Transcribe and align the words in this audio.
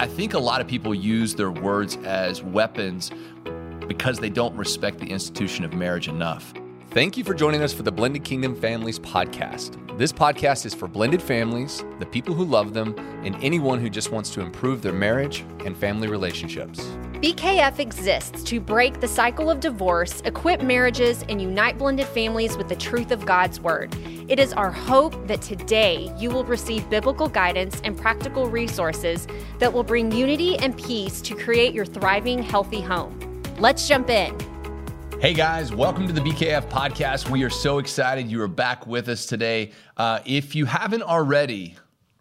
I 0.00 0.06
think 0.06 0.34
a 0.34 0.38
lot 0.38 0.60
of 0.60 0.68
people 0.68 0.94
use 0.94 1.34
their 1.34 1.50
words 1.50 1.96
as 2.04 2.40
weapons 2.40 3.10
because 3.88 4.20
they 4.20 4.30
don't 4.30 4.56
respect 4.56 5.00
the 5.00 5.10
institution 5.10 5.64
of 5.64 5.72
marriage 5.72 6.06
enough. 6.06 6.54
Thank 6.90 7.16
you 7.16 7.24
for 7.24 7.34
joining 7.34 7.62
us 7.62 7.72
for 7.72 7.82
the 7.82 7.90
Blended 7.90 8.22
Kingdom 8.22 8.54
Families 8.54 9.00
podcast. 9.00 9.76
This 9.98 10.12
podcast 10.12 10.66
is 10.66 10.72
for 10.72 10.86
blended 10.86 11.20
families, 11.20 11.84
the 11.98 12.06
people 12.06 12.32
who 12.32 12.44
love 12.44 12.74
them, 12.74 12.94
and 13.24 13.34
anyone 13.42 13.80
who 13.80 13.90
just 13.90 14.12
wants 14.12 14.30
to 14.30 14.40
improve 14.40 14.82
their 14.82 14.92
marriage 14.92 15.44
and 15.64 15.76
family 15.76 16.06
relationships. 16.06 16.78
BKF 17.20 17.80
exists 17.80 18.44
to 18.44 18.60
break 18.60 19.00
the 19.00 19.08
cycle 19.08 19.50
of 19.50 19.58
divorce, 19.58 20.20
equip 20.20 20.62
marriages, 20.62 21.24
and 21.28 21.42
unite 21.42 21.76
blended 21.76 22.06
families 22.06 22.56
with 22.56 22.68
the 22.68 22.76
truth 22.76 23.10
of 23.10 23.26
God's 23.26 23.58
Word. 23.58 23.92
It 24.28 24.38
is 24.38 24.52
our 24.52 24.70
hope 24.70 25.26
that 25.26 25.42
today 25.42 26.14
you 26.16 26.30
will 26.30 26.44
receive 26.44 26.88
biblical 26.88 27.28
guidance 27.28 27.80
and 27.82 27.98
practical 27.98 28.48
resources 28.48 29.26
that 29.58 29.72
will 29.72 29.82
bring 29.82 30.12
unity 30.12 30.56
and 30.58 30.78
peace 30.78 31.20
to 31.22 31.34
create 31.34 31.74
your 31.74 31.84
thriving, 31.84 32.40
healthy 32.40 32.80
home. 32.80 33.42
Let's 33.58 33.88
jump 33.88 34.10
in. 34.10 34.38
Hey 35.20 35.34
guys, 35.34 35.74
welcome 35.74 36.06
to 36.06 36.12
the 36.12 36.20
BKF 36.20 36.70
podcast. 36.70 37.28
We 37.28 37.42
are 37.42 37.50
so 37.50 37.78
excited 37.78 38.30
you 38.30 38.40
are 38.42 38.46
back 38.46 38.86
with 38.86 39.08
us 39.08 39.26
today. 39.26 39.72
Uh, 39.96 40.20
if 40.24 40.54
you 40.54 40.66
haven't 40.66 41.02
already, 41.02 41.74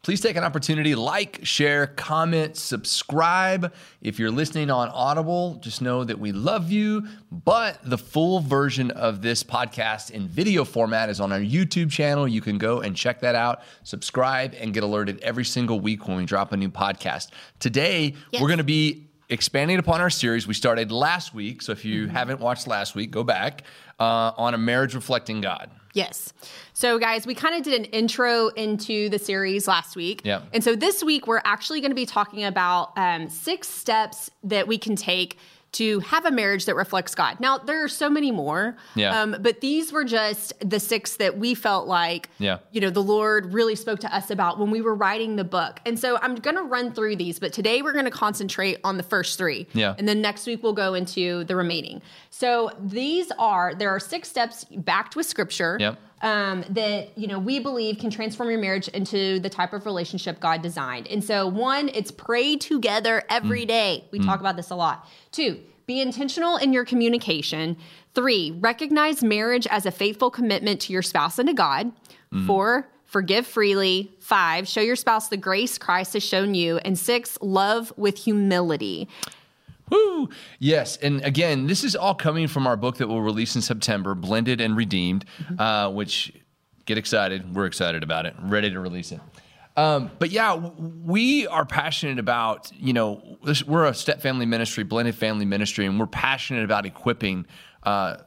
please 0.07 0.21
take 0.21 0.37
an 0.37 0.43
opportunity 0.45 0.95
like 0.95 1.37
share 1.43 1.85
comment 1.85 2.55
subscribe. 2.55 3.73
If 4.01 4.19
you're 4.19 4.31
listening 4.31 4.71
on 4.71 4.87
audible 4.87 5.55
just 5.55 5.81
know 5.81 6.05
that 6.05 6.17
we 6.17 6.31
love 6.31 6.71
you 6.71 7.05
but 7.29 7.79
the 7.83 7.97
full 7.97 8.39
version 8.39 8.89
of 8.91 9.21
this 9.21 9.43
podcast 9.43 10.11
in 10.11 10.29
video 10.29 10.63
format 10.63 11.09
is 11.09 11.19
on 11.19 11.33
our 11.33 11.41
youtube 11.41 11.91
channel. 11.91 12.25
You 12.25 12.39
can 12.39 12.57
go 12.57 12.79
and 12.79 12.95
check 12.95 13.19
that 13.19 13.35
out 13.35 13.63
subscribe 13.83 14.55
and 14.57 14.73
get 14.73 14.83
alerted 14.83 15.19
every 15.19 15.43
single 15.43 15.81
week 15.81 16.07
when 16.07 16.15
we 16.15 16.23
drop 16.23 16.53
a 16.53 16.57
new 16.57 16.69
podcast. 16.69 17.31
Today 17.59 18.15
Yes. 18.31 18.41
we're 18.41 18.47
going 18.47 18.59
to 18.59 18.63
be 18.63 19.09
expanding 19.27 19.77
upon 19.77 19.99
our 19.99 20.09
series 20.09 20.47
we 20.47 20.53
started 20.53 20.89
last 20.89 21.33
week. 21.33 21.61
So 21.61 21.73
if 21.73 21.83
you 21.83 22.07
haven't 22.07 22.39
watched 22.39 22.65
last 22.65 22.95
week 22.95 23.11
go 23.11 23.25
back 23.25 23.63
uh, 23.99 24.31
on 24.37 24.53
a 24.53 24.57
marriage 24.57 24.95
reflecting 24.95 25.41
god 25.41 25.69
Yes. 25.93 26.33
So, 26.73 26.99
guys, 26.99 27.25
we 27.25 27.33
kind 27.33 27.55
of 27.55 27.63
did 27.63 27.73
an 27.73 27.85
intro 27.85 28.49
into 28.49 29.09
the 29.09 29.19
series 29.19 29.67
last 29.67 29.95
week. 29.95 30.21
Yeah. 30.23 30.41
And 30.53 30.63
so 30.63 30.75
this 30.75 31.03
week, 31.03 31.27
we're 31.27 31.41
actually 31.43 31.81
going 31.81 31.91
to 31.91 31.95
be 31.95 32.05
talking 32.05 32.43
about 32.43 32.91
um, 32.97 33.29
six 33.29 33.67
steps 33.67 34.29
that 34.43 34.67
we 34.67 34.77
can 34.77 34.95
take 34.95 35.37
to 35.73 35.99
have 35.99 36.25
a 36.25 36.31
marriage 36.31 36.65
that 36.65 36.75
reflects 36.75 37.13
God. 37.13 37.39
Now, 37.39 37.57
there 37.57 37.83
are 37.83 37.87
so 37.89 38.09
many 38.09 38.31
more. 38.31 38.77
Yeah. 38.95 39.21
Um, 39.21 39.35
but 39.41 39.61
these 39.61 39.91
were 39.91 40.05
just 40.05 40.53
the 40.67 40.79
six 40.79 41.17
that 41.17 41.37
we 41.37 41.53
felt 41.53 41.87
like, 41.87 42.29
Yeah. 42.39 42.59
you 42.71 42.79
know, 42.81 42.89
the 42.89 43.03
Lord 43.03 43.53
really 43.53 43.75
spoke 43.75 43.99
to 43.99 44.15
us 44.15 44.31
about 44.31 44.59
when 44.59 44.71
we 44.71 44.81
were 44.81 44.95
writing 44.95 45.35
the 45.35 45.43
book. 45.43 45.79
And 45.85 45.99
so 45.99 46.17
I'm 46.21 46.35
going 46.35 46.55
to 46.55 46.63
run 46.63 46.93
through 46.93 47.17
these, 47.17 47.37
but 47.39 47.51
today 47.53 47.81
we're 47.81 47.93
going 47.93 48.05
to 48.05 48.11
concentrate 48.11 48.79
on 48.83 48.97
the 48.97 49.03
first 49.03 49.37
three. 49.37 49.67
Yeah. 49.73 49.93
And 49.97 50.07
then 50.07 50.21
next 50.21 50.47
week 50.47 50.63
we'll 50.63 50.73
go 50.73 50.93
into 50.93 51.43
the 51.43 51.55
remaining. 51.55 52.01
So 52.29 52.71
these 52.79 53.31
are, 53.37 53.75
there 53.75 53.89
are 53.89 53.99
six 53.99 54.29
steps 54.29 54.65
backed 54.65 55.15
with 55.15 55.25
scripture 55.25 55.77
Yep. 55.79 55.99
Um, 56.21 56.63
that 56.69 57.17
you 57.17 57.27
know 57.27 57.39
we 57.39 57.59
believe 57.59 57.99
can 57.99 58.09
transform 58.09 58.49
your 58.49 58.59
marriage 58.59 58.87
into 58.89 59.39
the 59.39 59.49
type 59.49 59.73
of 59.73 59.85
relationship 59.85 60.39
God 60.39 60.61
designed. 60.61 61.07
And 61.07 61.23
so, 61.23 61.47
one, 61.47 61.89
it's 61.93 62.11
pray 62.11 62.55
together 62.55 63.23
every 63.29 63.63
mm. 63.63 63.67
day. 63.67 64.05
We 64.11 64.19
talk 64.19 64.37
mm. 64.37 64.41
about 64.41 64.55
this 64.55 64.69
a 64.69 64.75
lot. 64.75 65.07
Two, 65.31 65.59
be 65.85 66.01
intentional 66.01 66.57
in 66.57 66.73
your 66.73 66.85
communication. 66.85 67.77
Three, 68.13 68.51
recognize 68.59 69.23
marriage 69.23 69.67
as 69.67 69.85
a 69.85 69.91
faithful 69.91 70.31
commitment 70.31 70.81
to 70.81 70.93
your 70.93 71.01
spouse 71.01 71.39
and 71.39 71.47
to 71.47 71.53
God. 71.53 71.91
Mm. 72.33 72.47
Four, 72.47 72.89
forgive 73.05 73.47
freely. 73.47 74.11
Five, 74.19 74.67
show 74.67 74.81
your 74.81 74.95
spouse 74.95 75.29
the 75.29 75.37
grace 75.37 75.77
Christ 75.77 76.13
has 76.13 76.23
shown 76.23 76.55
you. 76.55 76.77
And 76.79 76.97
six, 76.97 77.37
love 77.41 77.93
with 77.95 78.17
humility. 78.17 79.07
Woo! 79.89 80.29
Yes, 80.59 80.97
and 80.97 81.23
again, 81.23 81.67
this 81.67 81.83
is 81.83 81.95
all 81.95 82.15
coming 82.15 82.47
from 82.47 82.67
our 82.67 82.75
book 82.75 82.97
that 82.97 83.07
we'll 83.07 83.21
release 83.21 83.55
in 83.55 83.61
September, 83.61 84.15
Blended 84.15 84.59
and 84.59 84.75
Redeemed, 84.75 85.25
uh, 85.57 85.91
which 85.91 86.33
get 86.85 86.97
excited. 86.97 87.55
We're 87.55 87.65
excited 87.65 88.03
about 88.03 88.25
it. 88.25 88.35
Ready 88.41 88.71
to 88.71 88.79
release 88.79 89.11
it. 89.11 89.21
Um, 89.77 90.09
but 90.17 90.31
yeah, 90.31 90.55
we 90.55 91.45
are 91.47 91.63
passionate 91.63 92.17
about 92.17 92.71
you 92.75 92.93
know 92.93 93.37
this, 93.43 93.63
we're 93.63 93.85
a 93.85 93.93
step 93.93 94.21
family 94.21 94.47
ministry, 94.47 94.83
blended 94.83 95.15
family 95.15 95.45
ministry, 95.45 95.85
and 95.85 95.99
we're 95.99 96.07
passionate 96.07 96.63
about 96.63 96.85
equipping. 96.85 97.45
Uh, 97.83 98.17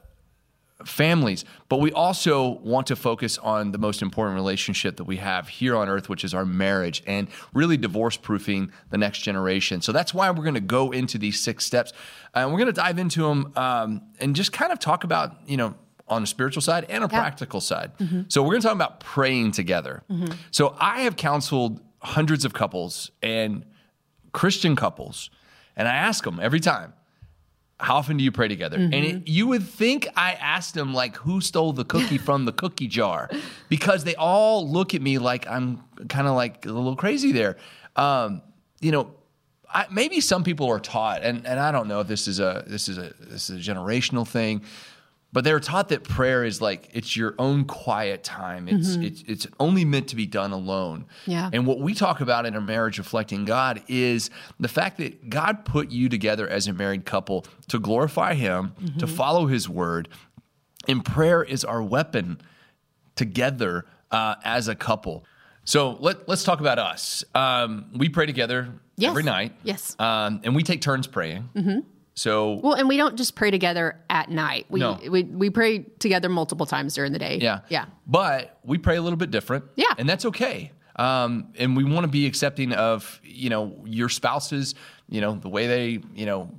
families, 0.84 1.44
but 1.68 1.78
we 1.78 1.92
also 1.92 2.58
want 2.60 2.86
to 2.86 2.96
focus 2.96 3.38
on 3.38 3.72
the 3.72 3.78
most 3.78 4.02
important 4.02 4.34
relationship 4.34 4.96
that 4.96 5.04
we 5.04 5.16
have 5.16 5.48
here 5.48 5.76
on 5.76 5.88
earth, 5.88 6.08
which 6.08 6.24
is 6.24 6.34
our 6.34 6.44
marriage, 6.44 7.02
and 7.06 7.28
really 7.52 7.76
divorce 7.76 8.16
proofing 8.16 8.72
the 8.90 8.98
next 8.98 9.20
generation. 9.20 9.80
So 9.80 9.92
that's 9.92 10.14
why 10.14 10.30
we're 10.30 10.42
going 10.42 10.54
to 10.54 10.60
go 10.60 10.90
into 10.90 11.18
these 11.18 11.38
six 11.40 11.64
steps, 11.64 11.92
and 12.34 12.50
we're 12.50 12.58
going 12.58 12.66
to 12.66 12.72
dive 12.72 12.98
into 12.98 13.22
them 13.22 13.52
um, 13.56 14.02
and 14.18 14.34
just 14.34 14.52
kind 14.52 14.72
of 14.72 14.78
talk 14.78 15.04
about, 15.04 15.36
you 15.46 15.56
know, 15.56 15.74
on 16.08 16.22
a 16.22 16.26
spiritual 16.26 16.60
side 16.60 16.86
and 16.88 17.04
a 17.04 17.08
practical 17.08 17.60
side. 17.60 17.96
Mm-hmm. 17.98 18.22
So 18.28 18.42
we're 18.42 18.50
going 18.50 18.62
to 18.62 18.66
talk 18.66 18.74
about 18.74 18.98
praying 19.00 19.52
together. 19.52 20.02
Mm-hmm. 20.10 20.32
So 20.50 20.74
I 20.80 21.02
have 21.02 21.14
counseled 21.14 21.80
hundreds 22.00 22.44
of 22.44 22.52
couples 22.52 23.12
and 23.22 23.64
Christian 24.32 24.74
couples, 24.74 25.30
and 25.76 25.86
I 25.86 25.94
ask 25.94 26.24
them 26.24 26.40
every 26.40 26.60
time, 26.60 26.94
how 27.80 27.96
often 27.96 28.16
do 28.16 28.24
you 28.24 28.30
pray 28.30 28.48
together? 28.48 28.76
And 28.76 28.94
it, 28.94 29.28
you 29.28 29.46
would 29.46 29.62
think 29.62 30.06
I 30.14 30.32
asked 30.32 30.74
them 30.74 30.92
like 30.92 31.16
who 31.16 31.40
stole 31.40 31.72
the 31.72 31.84
cookie 31.84 32.18
from 32.28 32.44
the 32.44 32.52
cookie 32.52 32.88
jar, 32.88 33.30
because 33.68 34.04
they 34.04 34.14
all 34.14 34.68
look 34.68 34.94
at 34.94 35.02
me 35.02 35.18
like 35.18 35.46
I'm 35.46 35.82
kind 36.08 36.26
of 36.26 36.34
like 36.34 36.66
a 36.66 36.72
little 36.72 36.96
crazy 36.96 37.32
there. 37.32 37.56
Um, 37.96 38.42
you 38.80 38.92
know, 38.92 39.14
I, 39.72 39.86
maybe 39.90 40.20
some 40.20 40.44
people 40.44 40.68
are 40.68 40.80
taught, 40.80 41.22
and, 41.22 41.46
and 41.46 41.58
I 41.58 41.72
don't 41.72 41.88
know 41.88 42.00
if 42.00 42.06
this 42.06 42.28
is 42.28 42.40
a 42.40 42.64
this 42.66 42.88
is 42.88 42.98
a 42.98 43.12
this 43.20 43.50
is 43.50 43.66
a 43.66 43.72
generational 43.72 44.26
thing, 44.26 44.62
but 45.32 45.44
they're 45.44 45.60
taught 45.60 45.88
that 45.90 46.02
prayer 46.02 46.44
is 46.44 46.60
like 46.60 46.88
it's 46.92 47.16
your 47.16 47.34
own 47.38 47.64
quiet 47.64 48.24
time. 48.24 48.66
It's 48.68 48.96
it's 48.96 49.22
it's 49.28 49.46
only 49.60 49.84
meant 49.84 50.08
to 50.08 50.16
be 50.16 50.26
done 50.26 50.50
alone. 50.52 51.06
Yeah. 51.26 51.50
And 51.52 51.66
what 51.66 51.78
we 51.80 51.94
talk 51.94 52.20
about 52.20 52.46
in 52.46 52.54
our 52.54 52.60
marriage 52.60 52.98
reflecting 52.98 53.44
God 53.44 53.82
is 53.86 54.28
the 54.58 54.68
fact 54.68 54.98
that 54.98 55.30
God 55.30 55.64
put 55.64 55.90
you 55.90 56.08
together 56.08 56.48
as 56.48 56.66
a 56.66 56.72
married 56.72 57.04
couple 57.04 57.44
to 57.68 57.78
glorify 57.78 58.34
Him, 58.34 58.74
to 58.98 59.06
follow 59.06 59.46
His 59.46 59.68
word, 59.68 60.08
and 60.88 61.04
prayer 61.04 61.42
is 61.44 61.64
our 61.64 61.82
weapon 61.82 62.40
together 63.16 63.86
uh, 64.10 64.34
as 64.44 64.66
a 64.68 64.74
couple. 64.74 65.24
So 65.64 65.92
let, 66.00 66.28
let's 66.28 66.42
talk 66.42 66.58
about 66.60 66.78
us. 66.78 67.22
Um, 67.34 67.90
we 67.94 68.08
pray 68.08 68.26
together 68.26 68.68
Yes. 68.96 69.10
every 69.10 69.22
night. 69.22 69.52
Yes. 69.62 69.94
Um, 69.98 70.40
and 70.44 70.54
we 70.56 70.62
take 70.62 70.80
turns 70.82 71.06
praying. 71.06 71.48
Mm-hmm. 71.54 71.78
So 72.20 72.60
Well, 72.62 72.74
and 72.74 72.86
we 72.86 72.98
don't 72.98 73.16
just 73.16 73.34
pray 73.34 73.50
together 73.50 73.98
at 74.10 74.30
night. 74.30 74.66
We, 74.68 74.80
No. 74.80 75.00
we, 75.08 75.22
we 75.22 75.48
pray 75.48 75.78
together 75.78 76.28
multiple 76.28 76.66
times 76.66 76.94
during 76.94 77.12
the 77.12 77.18
day. 77.18 77.38
Yeah. 77.40 77.60
Yeah. 77.70 77.86
But 78.06 78.58
we 78.62 78.76
pray 78.76 78.96
a 78.96 79.02
little 79.02 79.16
bit 79.16 79.30
different. 79.30 79.64
Yeah. 79.74 79.86
And 79.96 80.06
that's 80.06 80.26
okay. 80.26 80.70
Um, 80.96 81.54
and 81.58 81.74
we 81.74 81.82
want 81.82 82.04
to 82.04 82.08
be 82.08 82.26
accepting 82.26 82.72
of, 82.74 83.22
you 83.24 83.48
know, 83.48 83.82
your 83.86 84.10
spouses, 84.10 84.74
you 85.08 85.22
know, 85.22 85.36
the 85.36 85.48
way 85.48 85.66
they, 85.66 86.00
you 86.14 86.26
know, 86.26 86.50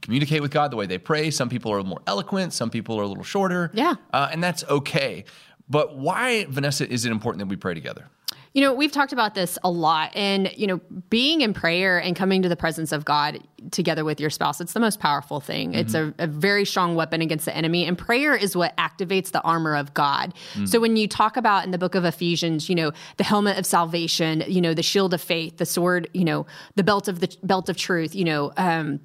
communicate 0.00 0.40
with 0.40 0.52
God, 0.52 0.70
the 0.70 0.76
way 0.76 0.86
they 0.86 0.96
pray. 0.96 1.30
Some 1.30 1.50
people 1.50 1.70
are 1.70 1.82
more 1.82 2.00
eloquent, 2.06 2.54
some 2.54 2.70
people 2.70 2.98
are 2.98 3.02
a 3.02 3.06
little 3.06 3.22
shorter. 3.22 3.70
Yeah. 3.74 3.96
Uh, 4.14 4.30
and 4.32 4.42
that's 4.42 4.64
okay. 4.70 5.26
But 5.68 5.98
why, 5.98 6.46
Vanessa, 6.48 6.90
is 6.90 7.04
it 7.04 7.12
important 7.12 7.40
that 7.40 7.48
we 7.48 7.56
pray 7.56 7.74
together? 7.74 8.08
You 8.52 8.62
know, 8.62 8.74
we've 8.74 8.90
talked 8.90 9.12
about 9.12 9.34
this 9.36 9.58
a 9.62 9.70
lot. 9.70 10.10
And, 10.14 10.50
you 10.56 10.66
know, 10.66 10.80
being 11.08 11.40
in 11.40 11.54
prayer 11.54 11.98
and 12.02 12.16
coming 12.16 12.42
to 12.42 12.48
the 12.48 12.56
presence 12.56 12.90
of 12.90 13.04
God 13.04 13.38
together 13.70 14.04
with 14.04 14.18
your 14.18 14.30
spouse, 14.30 14.60
it's 14.60 14.72
the 14.72 14.80
most 14.80 14.98
powerful 14.98 15.38
thing. 15.38 15.74
It's 15.74 15.94
a, 15.94 16.12
a 16.18 16.26
very 16.26 16.64
strong 16.64 16.96
weapon 16.96 17.20
against 17.20 17.44
the 17.44 17.54
enemy. 17.54 17.86
And 17.86 17.96
prayer 17.96 18.34
is 18.34 18.56
what 18.56 18.76
activates 18.76 19.30
the 19.30 19.40
armor 19.42 19.76
of 19.76 19.94
God. 19.94 20.34
So 20.64 20.80
when 20.80 20.96
you 20.96 21.06
talk 21.06 21.36
about 21.36 21.64
in 21.64 21.70
the 21.70 21.78
book 21.78 21.94
of 21.94 22.04
Ephesians, 22.04 22.68
you 22.68 22.74
know, 22.74 22.90
the 23.18 23.24
helmet 23.24 23.56
of 23.56 23.66
salvation, 23.66 24.42
you 24.48 24.60
know, 24.60 24.74
the 24.74 24.82
shield 24.82 25.14
of 25.14 25.20
faith, 25.20 25.58
the 25.58 25.66
sword, 25.66 26.08
you 26.12 26.24
know, 26.24 26.46
the 26.74 26.82
belt 26.82 27.06
of 27.06 27.20
the 27.20 27.36
belt 27.44 27.68
of 27.68 27.76
truth, 27.76 28.14
you 28.16 28.24
know, 28.24 28.52
um, 28.56 28.98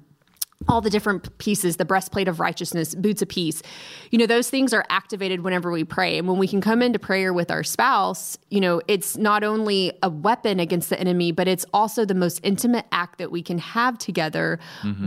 all 0.68 0.80
the 0.80 0.90
different 0.90 1.36
pieces, 1.38 1.76
the 1.76 1.84
breastplate 1.84 2.28
of 2.28 2.40
righteousness, 2.40 2.94
boots 2.94 3.22
of 3.22 3.28
peace. 3.28 3.62
You 4.10 4.18
know, 4.18 4.26
those 4.26 4.50
things 4.50 4.72
are 4.72 4.84
activated 4.90 5.42
whenever 5.42 5.70
we 5.70 5.84
pray. 5.84 6.18
And 6.18 6.26
when 6.26 6.38
we 6.38 6.48
can 6.48 6.60
come 6.60 6.82
into 6.82 6.98
prayer 6.98 7.32
with 7.32 7.50
our 7.50 7.62
spouse, 7.62 8.38
you 8.50 8.60
know, 8.60 8.80
it's 8.88 9.16
not 9.16 9.44
only 9.44 9.92
a 10.02 10.08
weapon 10.08 10.58
against 10.58 10.90
the 10.90 10.98
enemy, 10.98 11.30
but 11.30 11.46
it's 11.46 11.64
also 11.72 12.04
the 12.04 12.14
most 12.14 12.40
intimate 12.42 12.86
act 12.90 13.18
that 13.18 13.30
we 13.30 13.42
can 13.42 13.58
have 13.58 13.98
together 13.98 14.58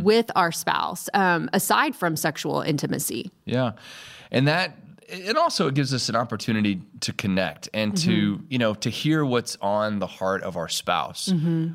with 0.01 0.31
our 0.35 0.51
spouse, 0.51 1.09
um, 1.13 1.49
aside 1.51 1.95
from 1.95 2.15
sexual 2.15 2.61
intimacy. 2.61 3.31
Yeah. 3.45 3.71
And 4.31 4.47
that 4.47 4.77
it 5.09 5.35
also 5.37 5.67
it 5.67 5.73
gives 5.73 5.93
us 5.93 6.09
an 6.09 6.15
opportunity 6.15 6.81
to 7.01 7.13
connect 7.13 7.69
and 7.73 7.95
to 7.97 8.41
you 8.49 8.57
know 8.57 8.73
to 8.75 8.89
hear 8.89 9.23
what's 9.25 9.57
on 9.61 9.99
the 9.99 10.07
heart 10.07 10.43
of 10.43 10.57
our 10.57 10.67
spouse. 10.67 11.31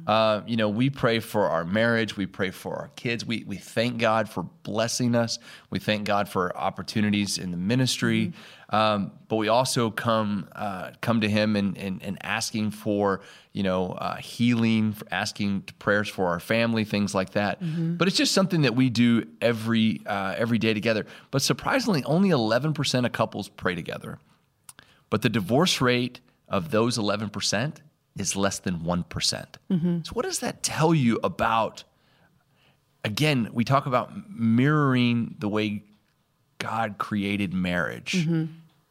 Uh, 0.06 0.42
you 0.46 0.56
know, 0.56 0.68
we 0.68 0.90
pray 0.90 1.20
for 1.20 1.48
our 1.48 1.64
marriage, 1.64 2.16
we 2.16 2.26
pray 2.26 2.50
for 2.50 2.74
our 2.76 2.90
kids. 2.96 3.24
We 3.24 3.44
we 3.46 3.56
thank 3.56 3.98
God 3.98 4.28
for 4.28 4.42
blessing 4.62 5.14
us. 5.14 5.38
We 5.70 5.78
thank 5.78 6.04
God 6.04 6.28
for 6.28 6.56
opportunities 6.56 7.38
in 7.38 7.50
the 7.50 7.56
ministry. 7.56 8.32
Um, 8.70 9.12
but 9.28 9.36
we 9.36 9.48
also 9.48 9.90
come 9.90 10.48
uh, 10.54 10.90
come 11.00 11.20
to 11.20 11.28
Him 11.28 11.54
and, 11.56 11.76
and, 11.78 12.02
and 12.02 12.18
asking 12.22 12.72
for 12.72 13.20
you 13.52 13.62
know 13.62 13.92
uh, 13.92 14.16
healing, 14.16 14.92
for 14.92 15.06
asking 15.10 15.62
prayers 15.78 16.08
for 16.08 16.26
our 16.28 16.40
family, 16.40 16.84
things 16.84 17.14
like 17.14 17.30
that. 17.30 17.58
But 17.98 18.08
it's 18.08 18.16
just 18.16 18.32
something 18.32 18.62
that 18.62 18.74
we 18.74 18.90
do 18.90 19.26
every 19.40 20.02
uh, 20.06 20.34
every 20.36 20.58
day 20.58 20.74
together. 20.74 21.06
But 21.30 21.42
surprisingly, 21.42 22.02
only 22.04 22.30
11% 22.30 23.04
of 23.06 23.12
couples 23.12 23.48
pray 23.48 23.74
together. 23.74 24.18
But 25.14 25.22
the 25.22 25.28
divorce 25.28 25.80
rate 25.80 26.18
of 26.48 26.72
those 26.72 26.98
11% 26.98 27.76
is 28.18 28.34
less 28.34 28.58
than 28.58 28.82
one 28.82 29.04
mm-hmm. 29.04 29.98
So 30.02 30.12
what 30.12 30.24
does 30.24 30.40
that 30.40 30.64
tell 30.64 30.92
you 30.92 31.20
about? 31.22 31.84
Again, 33.04 33.48
we 33.52 33.62
talk 33.62 33.86
about 33.86 34.10
mirroring 34.28 35.36
the 35.38 35.48
way 35.48 35.84
God 36.58 36.98
created 36.98 37.54
marriage 37.54 38.26
mm-hmm. 38.26 38.46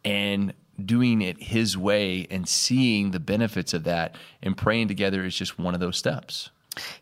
and 0.06 0.54
doing 0.86 1.22
it 1.22 1.44
his 1.44 1.78
way 1.78 2.26
and 2.32 2.48
seeing 2.48 3.12
the 3.12 3.20
benefits 3.20 3.74
of 3.74 3.84
that 3.84 4.16
and 4.42 4.56
praying 4.56 4.88
together 4.88 5.26
is 5.26 5.36
just 5.36 5.60
one 5.60 5.74
of 5.74 5.82
those 5.82 5.98
steps. 5.98 6.52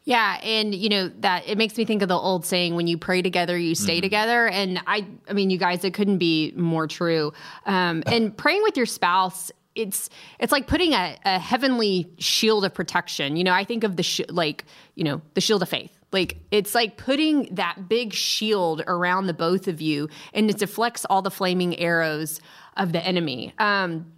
Yeah, 0.04 0.40
and 0.44 0.74
you 0.76 0.90
know 0.90 1.08
that 1.20 1.48
it 1.48 1.58
makes 1.58 1.78
me 1.78 1.86
think 1.86 2.02
of 2.02 2.10
the 2.10 2.18
old 2.18 2.46
saying: 2.46 2.76
"When 2.76 2.88
you 2.88 2.98
pray 2.98 3.22
together, 3.22 3.58
you 3.58 3.76
stay 3.76 3.96
Mm-hmm. 3.98 4.02
together." 4.02 4.48
And 4.48 4.82
I, 4.88 5.06
I 5.30 5.34
mean, 5.34 5.50
you 5.50 5.58
guys, 5.58 5.84
it 5.84 5.94
couldn't 5.94 6.18
be 6.18 6.52
more 6.56 6.88
true. 6.88 7.34
Um, 7.66 8.04
and 8.08 8.36
praying 8.36 8.64
with 8.64 8.76
your 8.78 8.86
spouse, 8.86 9.52
it's 9.76 10.10
it's 10.40 10.52
like 10.52 10.68
putting 10.68 10.94
a, 10.94 11.18
a 11.24 11.40
heavenly 11.40 12.10
shield 12.18 12.66
of 12.66 12.74
protection. 12.74 13.36
You 13.38 13.44
know, 13.44 13.54
I 13.54 13.64
think 13.64 13.84
of 13.84 13.96
the 13.96 14.04
sh- 14.04 14.22
like 14.30 14.66
you 14.96 15.04
know 15.04 15.22
the 15.36 15.42
shield 15.42 15.62
of 15.62 15.70
faith. 15.70 15.98
Like 16.12 16.38
it's 16.52 16.76
like 16.76 16.98
putting 16.98 17.56
that 17.56 17.88
big 17.88 18.12
shield 18.12 18.84
around 18.86 19.28
the 19.28 19.34
both 19.34 19.70
of 19.70 19.80
you, 19.80 20.10
and 20.34 20.50
it 20.50 20.58
deflects 20.58 21.06
all 21.06 21.22
the 21.22 21.32
flaming 21.32 21.80
arrows 21.80 22.42
of 22.76 22.92
the 22.92 23.02
enemy. 23.06 23.54
Um, 23.60 24.12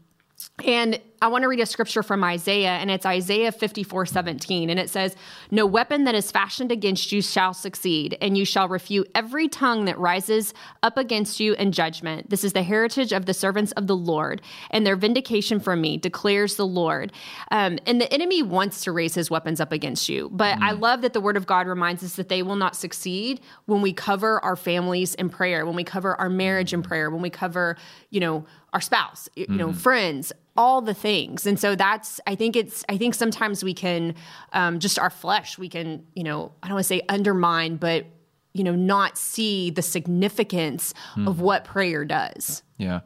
and 0.65 1.00
I 1.24 1.28
want 1.28 1.44
to 1.44 1.48
read 1.48 1.62
a 1.62 1.66
scripture 1.66 2.04
from 2.04 2.22
Isaiah, 2.22 2.72
and 2.72 2.92
it's 2.92 3.06
Isaiah 3.06 3.54
54 3.54 4.08
17. 4.08 4.70
And 4.70 4.78
it 4.78 4.90
says, 4.90 5.16
No 5.52 5.66
weapon 5.66 6.04
that 6.04 6.16
is 6.16 6.30
fashioned 6.30 6.70
against 6.70 7.14
you 7.14 7.22
shall 7.22 7.54
succeed, 7.54 8.18
and 8.20 8.38
you 8.38 8.44
shall 8.44 8.68
refute 8.68 9.10
every 9.16 9.48
tongue 9.48 9.86
that 9.86 9.98
rises 9.98 10.54
up 10.84 10.98
against 10.98 11.40
you 11.40 11.54
in 11.54 11.72
judgment. 11.72 12.30
This 12.30 12.44
is 12.44 12.52
the 12.52 12.62
heritage 12.62 13.14
of 13.14 13.25
the 13.25 13.34
servants 13.34 13.72
of 13.72 13.88
the 13.88 13.96
Lord, 13.96 14.42
and 14.70 14.86
their 14.86 14.98
vindication 14.98 15.62
from 15.62 15.80
me, 15.80 15.96
declares 15.96 16.58
the 16.58 16.68
Lord. 16.68 17.14
Um, 17.52 17.80
and 17.88 18.02
the 18.02 18.14
enemy 18.14 18.44
wants 18.44 18.81
to 18.81 18.92
raise 18.92 19.16
his 19.16 19.31
weapons 19.31 19.62
up 19.62 19.72
against 19.72 20.10
you. 20.10 20.30
But 20.30 20.58
I 20.62 20.74
mm. 20.74 20.81
love 20.81 21.04
that 21.04 21.14
the 21.14 21.22
word 21.22 21.38
of 21.38 21.48
God 21.48 21.68
reminds 21.68 22.04
us 22.04 22.18
that 22.18 22.28
they 22.28 22.44
will 22.44 22.58
not 22.58 22.75
succeed 22.75 23.40
when 23.66 23.81
we 23.81 23.94
cover 23.94 24.44
our 24.44 24.58
families 24.58 25.16
in 25.16 25.30
prayer, 25.30 25.66
when 25.66 25.78
we 25.78 25.86
cover 25.86 26.20
our 26.20 26.30
marriage 26.30 26.74
in 26.74 26.84
mm. 26.84 26.86
prayer, 26.86 27.10
when 27.10 27.22
we 27.22 27.30
cover, 27.30 27.78
you 28.10 28.20
know, 28.20 28.46
our 28.74 28.81
spouse, 28.81 29.30
you 29.36 29.48
know, 29.48 29.68
mm. 29.68 29.75
friends, 29.75 30.34
all 30.55 30.81
the 30.81 30.94
things. 30.94 31.47
And 31.47 31.59
so 31.59 31.75
that's, 31.75 32.19
I 32.27 32.35
think 32.35 32.55
it's, 32.55 32.83
I 32.88 32.97
think 32.97 33.15
sometimes 33.15 33.63
we 33.63 33.73
can, 33.73 34.15
um, 34.51 34.79
just 34.79 35.00
our 35.00 35.09
flesh, 35.09 35.57
we 35.57 35.69
can, 35.69 36.05
you 36.13 36.23
know, 36.23 36.51
I 36.61 36.67
don't 36.67 36.75
want 36.75 36.85
to 36.85 36.88
say 36.88 37.01
undermine, 37.09 37.77
but, 37.77 38.05
you 38.53 38.63
know, 38.63 38.75
not 38.75 39.17
see 39.17 39.71
the 39.71 39.81
significance 39.81 40.94
of 41.25 41.39
what 41.39 41.63
prayer 41.63 42.05
does. 42.05 42.61
Yeah. 42.77 43.00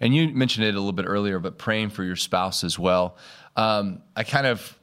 And 0.00 0.16
you 0.16 0.30
mentioned 0.30 0.66
it 0.66 0.74
a 0.74 0.78
little 0.78 0.90
bit 0.90 1.04
earlier, 1.06 1.38
but 1.38 1.58
praying 1.58 1.90
for 1.90 2.02
your 2.02 2.16
spouse 2.16 2.64
as 2.64 2.76
well. 2.76 3.16
Um, 3.54 4.02
I 4.16 4.24
kind 4.24 4.46
of 4.48 4.76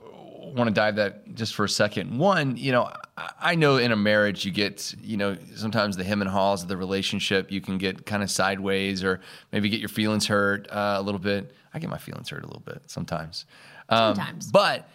want 0.55 0.67
to 0.67 0.73
dive 0.73 0.95
that 0.97 1.33
just 1.35 1.55
for 1.55 1.65
a 1.65 1.69
second. 1.69 2.17
One, 2.17 2.57
you 2.57 2.71
know, 2.71 2.91
I- 3.39 3.55
know 3.55 3.77
in 3.77 3.91
a 3.91 3.95
marriage 3.95 4.45
you 4.45 4.51
get, 4.51 4.93
you 5.01 5.17
know, 5.17 5.35
sometimes 5.55 5.97
the 5.97 6.03
hem 6.03 6.21
and 6.21 6.29
haws 6.29 6.61
of 6.63 6.67
the 6.69 6.77
relationship, 6.77 7.51
you 7.51 7.61
can 7.61 7.77
get 7.77 8.05
kind 8.05 8.21
of 8.23 8.29
sideways 8.31 9.03
or 9.03 9.21
maybe 9.51 9.69
get 9.69 9.79
your 9.79 9.89
feelings 9.89 10.27
hurt 10.27 10.67
uh, 10.71 10.95
a 10.97 11.01
little 11.01 11.19
bit. 11.19 11.53
I 11.73 11.79
get 11.79 11.89
my 11.89 11.97
feelings 11.97 12.29
hurt 12.29 12.43
a 12.43 12.47
little 12.47 12.63
bit 12.65 12.81
sometimes. 12.87 13.45
Um, 13.89 14.15
Sometimes. 14.15 14.51
But 14.51 14.89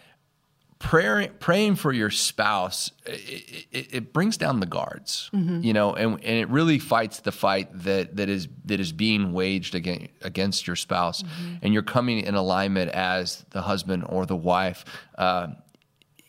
prayer, 0.83 1.29
praying 1.39 1.75
for 1.75 1.91
your 1.91 2.11
spouse, 2.11 2.91
it, 3.05 3.65
it, 3.71 3.93
it 3.93 4.13
brings 4.13 4.37
down 4.37 4.59
the 4.59 4.65
guards, 4.65 5.31
mm-hmm. 5.33 5.61
you 5.61 5.73
know, 5.73 5.93
and, 5.93 6.13
and 6.15 6.37
it 6.37 6.49
really 6.49 6.77
fights 6.77 7.21
the 7.21 7.31
fight 7.31 7.69
that, 7.73 8.17
that 8.17 8.29
is 8.29 8.47
that 8.65 8.79
is 8.79 8.91
being 8.91 9.33
waged 9.33 9.73
against, 9.73 10.09
against 10.21 10.67
your 10.67 10.75
spouse, 10.75 11.23
mm-hmm. 11.23 11.55
and 11.61 11.73
you're 11.73 11.81
coming 11.81 12.19
in 12.19 12.35
alignment 12.35 12.91
as 12.91 13.45
the 13.51 13.61
husband 13.61 14.05
or 14.07 14.25
the 14.25 14.35
wife. 14.35 14.85
Uh, 15.17 15.47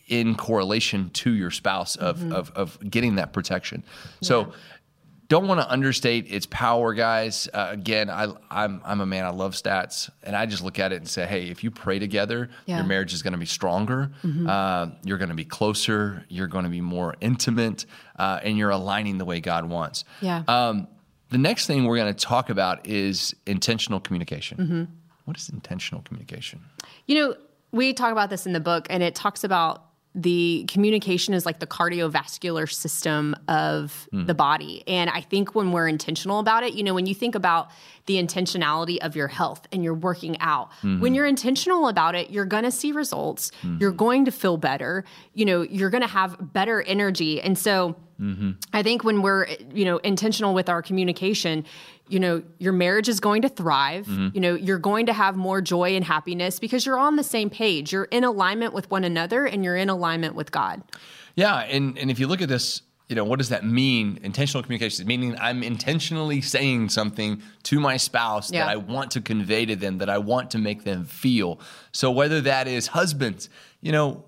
in 0.07 0.35
correlation 0.35 1.09
to 1.09 1.33
your 1.33 1.51
spouse 1.51 1.97
of, 1.97 2.19
mm-hmm. 2.19 2.33
of, 2.33 2.51
of 2.51 2.79
getting 2.91 3.15
that 3.15 3.33
protection. 3.33 3.83
So 4.21 4.53
don't 5.35 5.49
want 5.49 5.61
to 5.61 5.69
understate 5.69 6.33
its 6.33 6.47
power, 6.47 6.95
guys. 6.95 7.49
Uh, 7.53 7.67
again, 7.71 8.09
I, 8.09 8.29
I'm, 8.51 8.81
I'm 8.85 9.01
a 9.01 9.07
man, 9.07 9.25
I 9.25 9.31
love 9.31 9.55
stats, 9.55 10.09
and 10.23 10.37
I 10.37 10.47
just 10.47 10.63
look 10.63 10.79
at 10.79 10.93
it 10.93 10.97
and 10.97 11.09
say, 11.09 11.27
hey, 11.27 11.49
if 11.49 11.65
you 11.65 11.73
pray 11.73 11.99
together, 11.99 12.51
Yeah. 12.67 12.77
your 12.77 12.85
marriage 12.87 13.13
is 13.13 13.23
going 13.25 13.33
to 13.33 13.39
be 13.39 13.47
stronger. 13.47 14.13
Uh, 14.25 14.91
you're 15.03 15.19
going 15.19 15.31
to 15.31 15.35
be 15.35 15.45
closer. 15.45 16.25
You're 16.29 16.47
going 16.47 16.65
to 16.65 16.71
be 16.71 16.81
more 16.81 17.17
intimate, 17.21 17.85
uh, 18.17 18.39
and 18.45 18.57
you're 18.57 18.71
aligning 18.71 19.19
the 19.19 19.25
way 19.25 19.41
God 19.41 19.69
wants. 19.69 20.05
Yeah. 20.21 20.45
Um, 20.47 20.87
the 21.31 21.39
next 21.39 21.67
thing 21.67 21.85
we're 21.85 21.97
going 21.97 22.15
to 22.15 22.25
talk 22.25 22.49
about 22.51 22.87
is 22.87 23.35
intentional 23.47 23.99
communication. 23.99 24.89
What 25.25 25.37
is 25.37 25.49
intentional 25.49 26.03
communication? 26.03 26.61
You 27.07 27.15
know, 27.17 27.35
we 27.73 27.93
talk 27.93 28.13
about 28.13 28.31
this 28.31 28.47
in 28.47 28.53
the 28.53 28.61
book, 28.61 28.87
and 28.89 29.03
it 29.03 29.17
talks 29.17 29.43
about 29.43 29.83
the 30.15 30.65
communication 30.69 31.35
is 31.35 31.45
like 31.45 31.59
the 31.59 31.67
cardiovascular 31.67 32.73
system 32.73 33.35
of 33.49 34.07
hmm. 34.13 34.27
the 34.27 34.35
body. 34.35 34.85
And 34.87 35.11
I 35.11 35.21
think 35.21 35.57
when 35.57 35.73
we're 35.73 35.89
intentional 35.89 36.39
about 36.39 36.63
it, 36.63 36.75
you 36.75 36.85
know, 36.85 36.95
when 36.95 37.07
you 37.07 37.15
think 37.15 37.35
about 37.35 37.71
the 38.07 38.23
intentionality 38.23 38.99
of 38.99 39.17
your 39.17 39.27
health 39.27 39.67
and 39.73 39.83
you're 39.83 39.93
working 39.93 40.39
out, 40.39 40.73
hmm. 40.83 41.01
when 41.01 41.15
you're 41.15 41.27
intentional 41.27 41.89
about 41.89 42.15
it, 42.15 42.31
you're 42.31 42.45
going 42.45 42.63
to 42.63 42.71
see 42.71 42.93
results. 42.93 43.51
Hmm. 43.63 43.79
You're 43.81 43.93
going 43.93 44.25
to 44.27 44.31
feel 44.31 44.57
better. 44.57 45.05
You 45.35 45.47
know, 45.47 45.63
you're 45.63 45.91
going 45.91 46.03
to 46.03 46.09
have 46.09 46.37
better 46.53 46.81
energy. 46.83 47.41
And 47.41 47.59
so, 47.59 47.97
mm-hmm. 48.21 48.53
I 48.73 48.85
think 48.85 49.03
when 49.03 49.21
we're 49.21 49.49
you 49.73 49.85
know 49.85 49.99
intentional 49.99 50.55
with 50.55 50.69
our 50.69 50.81
communication, 50.81 51.65
you 52.09 52.21
know 52.21 52.43
your 52.59 52.73
marriage 52.73 53.09
is 53.09 53.21
going 53.21 53.43
to 53.43 53.49
thrive. 53.49 54.07
Mm-hmm. 54.07 54.29
You 54.35 54.41
know 54.41 54.55
you're 54.55 54.79
going 54.79 55.07
to 55.07 55.13
have 55.13 55.37
more 55.37 55.61
joy 55.61 55.97
and 55.97 56.05
happiness 56.05 56.59
because 56.59 56.85
you're 56.85 56.99
on 56.99 57.17
the 57.17 57.25
same 57.25 57.51
page. 57.51 57.93
You're 57.93 58.05
in 58.05 58.25
alignment 58.25 58.73
with 58.75 58.91
one 58.91 59.05
another 59.05 59.47
and 59.47 59.65
you're 59.65 59.77
in 59.77 59.89
alignment 59.89 60.35
with 60.35 60.53
God. 60.53 60.83
Yeah, 61.35 61.57
and 61.61 61.99
and 61.99 62.11
if 62.11 62.19
you 62.19 62.27
look 62.27 62.43
at 62.43 62.49
this, 62.49 62.83
you 63.09 63.17
know, 63.17 63.25
what 63.25 63.39
does 63.39 63.49
that 63.51 63.65
mean? 63.65 64.19
Intentional 64.23 64.63
communication, 64.63 65.07
meaning 65.07 65.37
I'm 65.41 65.63
intentionally 65.63 66.41
saying 66.41 66.89
something 66.91 67.43
to 67.65 67.81
my 67.81 67.97
spouse 67.97 68.53
Yeah. 68.53 68.65
that 68.65 68.71
I 68.71 68.77
want 68.77 69.11
to 69.13 69.21
convey 69.21 69.67
to 69.67 69.77
them, 69.77 69.99
that 69.99 70.09
I 70.09 70.19
want 70.19 70.51
to 70.53 70.59
make 70.59 70.85
them 70.85 71.05
feel. 71.05 71.61
So 71.93 72.11
whether 72.11 72.41
that 72.43 72.69
is 72.69 72.89
husbands, 72.89 73.51
you 73.81 73.93
know, 73.93 74.25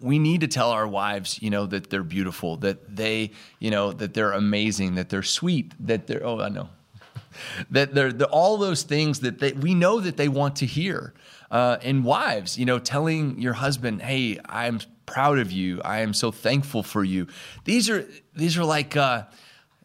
we 0.00 0.18
need 0.18 0.40
to 0.42 0.48
tell 0.48 0.70
our 0.70 0.86
wives, 0.86 1.40
you 1.42 1.50
know, 1.50 1.66
that 1.66 1.90
they're 1.90 2.02
beautiful, 2.02 2.56
that 2.58 2.96
they, 2.96 3.30
you 3.58 3.70
know, 3.70 3.92
that 3.92 4.14
they're 4.14 4.32
amazing, 4.32 4.94
that 4.96 5.08
they're 5.08 5.22
sweet, 5.22 5.72
that 5.80 6.06
they're 6.06 6.24
oh, 6.24 6.40
I 6.40 6.48
know. 6.48 6.68
That 7.70 7.94
they're, 7.94 8.12
they're 8.12 8.26
all 8.28 8.56
those 8.56 8.82
things 8.82 9.20
that 9.20 9.38
they, 9.38 9.52
we 9.52 9.74
know 9.74 10.00
that 10.00 10.16
they 10.16 10.28
want 10.28 10.56
to 10.56 10.66
hear. 10.66 11.14
Uh, 11.50 11.78
and 11.82 12.04
wives, 12.04 12.58
you 12.58 12.64
know, 12.64 12.78
telling 12.80 13.40
your 13.40 13.52
husband, 13.52 14.02
"Hey, 14.02 14.40
I'm 14.48 14.80
proud 15.06 15.38
of 15.38 15.52
you. 15.52 15.80
I 15.82 16.00
am 16.00 16.12
so 16.12 16.32
thankful 16.32 16.82
for 16.82 17.04
you." 17.04 17.28
These 17.64 17.88
are 17.88 18.04
these 18.34 18.58
are 18.58 18.64
like 18.64 18.96
uh, 18.96 19.24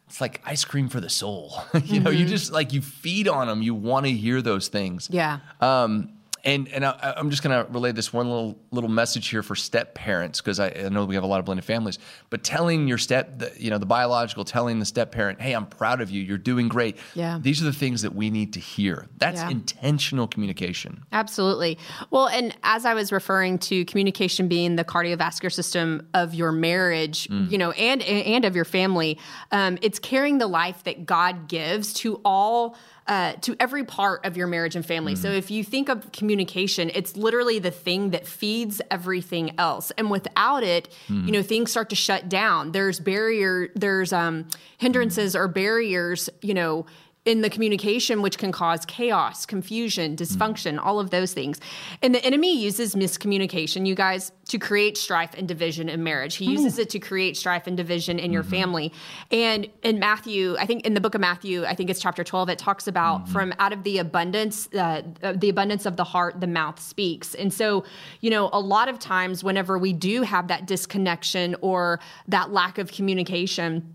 it's 0.07 0.19
like 0.19 0.41
ice 0.45 0.65
cream 0.65 0.89
for 0.89 0.99
the 0.99 1.09
soul. 1.09 1.61
you 1.83 1.99
know, 1.99 2.09
you 2.09 2.25
just 2.25 2.51
like 2.51 2.73
you 2.73 2.81
feed 2.81 3.27
on 3.27 3.47
them. 3.47 3.61
You 3.61 3.75
want 3.75 4.07
to 4.07 4.11
hear 4.11 4.41
those 4.41 4.67
things. 4.67 5.07
Yeah. 5.11 5.39
Um, 5.61 6.13
and 6.43 6.67
and 6.69 6.85
I, 6.85 7.13
I'm 7.17 7.29
just 7.29 7.43
going 7.43 7.65
to 7.65 7.71
relay 7.71 7.91
this 7.91 8.11
one 8.13 8.27
little 8.29 8.57
little 8.71 8.89
message 8.89 9.27
here 9.27 9.43
for 9.43 9.55
step 9.55 9.95
parents 9.95 10.41
because 10.41 10.59
I, 10.59 10.69
I 10.69 10.89
know 10.89 11.05
we 11.05 11.15
have 11.15 11.23
a 11.23 11.27
lot 11.27 11.39
of 11.39 11.45
blended 11.45 11.65
families. 11.65 11.99
But 12.29 12.43
telling 12.43 12.87
your 12.87 12.97
step, 12.97 13.39
the, 13.39 13.51
you 13.57 13.69
know, 13.69 13.77
the 13.77 13.85
biological, 13.85 14.45
telling 14.45 14.79
the 14.79 14.85
step 14.85 15.11
parent, 15.11 15.41
"Hey, 15.41 15.53
I'm 15.53 15.65
proud 15.65 16.01
of 16.01 16.09
you. 16.09 16.21
You're 16.21 16.37
doing 16.37 16.67
great." 16.67 16.97
Yeah. 17.15 17.39
These 17.41 17.61
are 17.61 17.65
the 17.65 17.73
things 17.73 18.01
that 18.01 18.15
we 18.15 18.29
need 18.29 18.53
to 18.53 18.59
hear. 18.59 19.07
That's 19.17 19.41
Yeah. 19.41 19.49
intentional 19.49 20.27
communication. 20.27 21.03
Absolutely. 21.11 21.77
Well, 22.11 22.27
and 22.27 22.55
as 22.63 22.85
I 22.85 22.93
was 22.93 23.11
referring 23.11 23.57
to 23.59 23.85
communication 23.85 24.47
being 24.47 24.75
the 24.75 24.85
cardiovascular 24.85 25.51
system 25.51 26.07
of 26.13 26.33
your 26.33 26.51
marriage, 26.51 27.27
you 27.29 27.57
know, 27.57 27.71
and 27.71 28.01
and 28.01 28.45
of 28.45 28.55
your 28.55 28.65
family, 28.65 29.17
um, 29.51 29.77
it's 29.81 29.99
carrying 29.99 30.37
the 30.37 30.47
life 30.47 30.83
that 30.83 31.05
God 31.05 31.47
gives 31.47 31.93
to 31.95 32.21
all. 32.25 32.75
Uh, 33.09 33.33
to 33.41 33.55
every 33.59 33.83
part 33.83 34.23
of 34.23 34.37
your 34.37 34.45
marriage 34.45 34.75
and 34.75 34.85
family. 34.85 35.15
So 35.15 35.31
if 35.31 35.49
you 35.49 35.63
think 35.63 35.89
of 35.89 36.11
communication, 36.11 36.91
it's 36.93 37.17
literally 37.17 37.57
the 37.57 37.71
thing 37.71 38.11
that 38.11 38.27
feeds 38.27 38.83
everything 38.91 39.55
else. 39.57 39.91
And 39.97 40.11
without 40.11 40.61
it, 40.61 40.93
you 41.25 41.31
know, 41.31 41.41
things 41.41 41.71
start 41.71 41.89
to 41.89 41.95
shut 41.95 42.29
down. 42.29 42.71
There's 42.71 42.99
barrier, 42.99 43.69
there's 43.73 44.13
um, 44.13 44.47
hindrances 44.77 45.35
or 45.35 45.47
barriers, 45.47 46.29
you 46.43 46.53
know, 46.53 46.85
in 47.29 47.41
the 47.41 47.49
communication, 47.49 48.23
which 48.23 48.39
can 48.39 48.51
cause 48.51 48.87
chaos, 48.87 49.45
confusion, 49.45 50.15
dysfunction, 50.15 50.77
mm. 50.77 50.83
all 50.83 50.99
of 50.99 51.11
those 51.11 51.31
things. 51.31 51.59
And 52.01 52.15
the 52.15 52.25
enemy 52.25 52.59
uses 52.59 52.95
miscommunication, 52.95 53.85
you 53.85 53.93
guys, 53.93 54.31
to 54.47 54.57
create 54.57 54.97
strife 54.97 55.35
and 55.37 55.47
division 55.47 55.89
in 55.89 56.03
marriage. 56.03 56.37
He 56.37 56.45
uses 56.45 56.79
Ooh. 56.79 56.81
it 56.81 56.89
to 56.89 56.97
create 56.97 57.37
strife 57.37 57.67
and 57.67 57.77
division 57.77 58.17
in 58.17 58.33
your 58.33 58.41
mm-hmm. 58.41 58.51
family. 58.51 58.93
And 59.29 59.67
in 59.83 59.99
Matthew, 59.99 60.55
I 60.57 60.65
think 60.65 60.87
in 60.87 60.95
the 60.95 60.99
book 60.99 61.13
of 61.13 61.21
Matthew, 61.21 61.65
I 61.65 61.75
think 61.75 61.91
it's 61.91 62.01
chapter 62.01 62.23
12, 62.23 62.49
it 62.49 62.57
talks 62.57 62.87
about 62.87 63.25
mm-hmm. 63.25 63.31
from 63.31 63.53
out 63.59 63.73
of 63.73 63.83
the 63.83 63.99
abundance, 63.99 64.67
uh, 64.73 65.03
the 65.35 65.49
abundance 65.49 65.85
of 65.85 65.97
the 65.97 66.03
heart, 66.03 66.41
the 66.41 66.47
mouth 66.47 66.79
speaks. 66.79 67.35
And 67.35 67.53
so, 67.53 67.85
you 68.21 68.31
know, 68.31 68.49
a 68.51 68.59
lot 68.59 68.89
of 68.89 68.97
times 68.97 69.43
whenever 69.43 69.77
we 69.77 69.93
do 69.93 70.23
have 70.23 70.47
that 70.47 70.65
disconnection 70.65 71.55
or 71.61 71.99
that 72.27 72.51
lack 72.51 72.79
of 72.79 72.91
communication, 72.91 73.93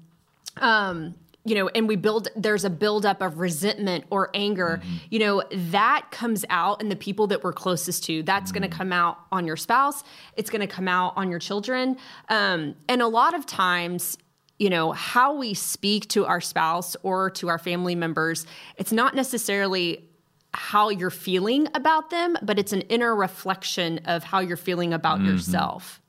um, 0.58 1.16
you 1.44 1.54
know, 1.54 1.68
and 1.68 1.86
we 1.86 1.96
build, 1.96 2.28
there's 2.34 2.64
a 2.64 2.70
buildup 2.70 3.20
of 3.20 3.38
resentment 3.38 4.04
or 4.10 4.30
anger, 4.34 4.80
mm-hmm. 4.82 4.96
you 5.10 5.18
know, 5.18 5.42
that 5.52 6.06
comes 6.10 6.44
out 6.48 6.80
in 6.80 6.88
the 6.88 6.96
people 6.96 7.26
that 7.26 7.44
we're 7.44 7.52
closest 7.52 8.04
to. 8.04 8.22
That's 8.22 8.50
mm-hmm. 8.50 8.60
going 8.60 8.70
to 8.70 8.76
come 8.76 8.92
out 8.92 9.18
on 9.30 9.46
your 9.46 9.56
spouse. 9.56 10.02
It's 10.36 10.48
going 10.48 10.62
to 10.62 10.66
come 10.66 10.88
out 10.88 11.12
on 11.16 11.30
your 11.30 11.38
children. 11.38 11.98
Um, 12.28 12.76
and 12.88 13.02
a 13.02 13.08
lot 13.08 13.34
of 13.34 13.44
times, 13.44 14.16
you 14.58 14.70
know, 14.70 14.92
how 14.92 15.34
we 15.34 15.52
speak 15.52 16.08
to 16.10 16.24
our 16.24 16.40
spouse 16.40 16.96
or 17.02 17.28
to 17.30 17.48
our 17.48 17.58
family 17.58 17.94
members, 17.94 18.46
it's 18.76 18.92
not 18.92 19.14
necessarily 19.14 20.08
how 20.54 20.88
you're 20.88 21.10
feeling 21.10 21.68
about 21.74 22.10
them, 22.10 22.36
but 22.40 22.58
it's 22.58 22.72
an 22.72 22.82
inner 22.82 23.14
reflection 23.14 23.98
of 24.04 24.22
how 24.22 24.38
you're 24.38 24.56
feeling 24.56 24.94
about 24.94 25.18
mm-hmm. 25.18 25.32
yourself. 25.32 26.00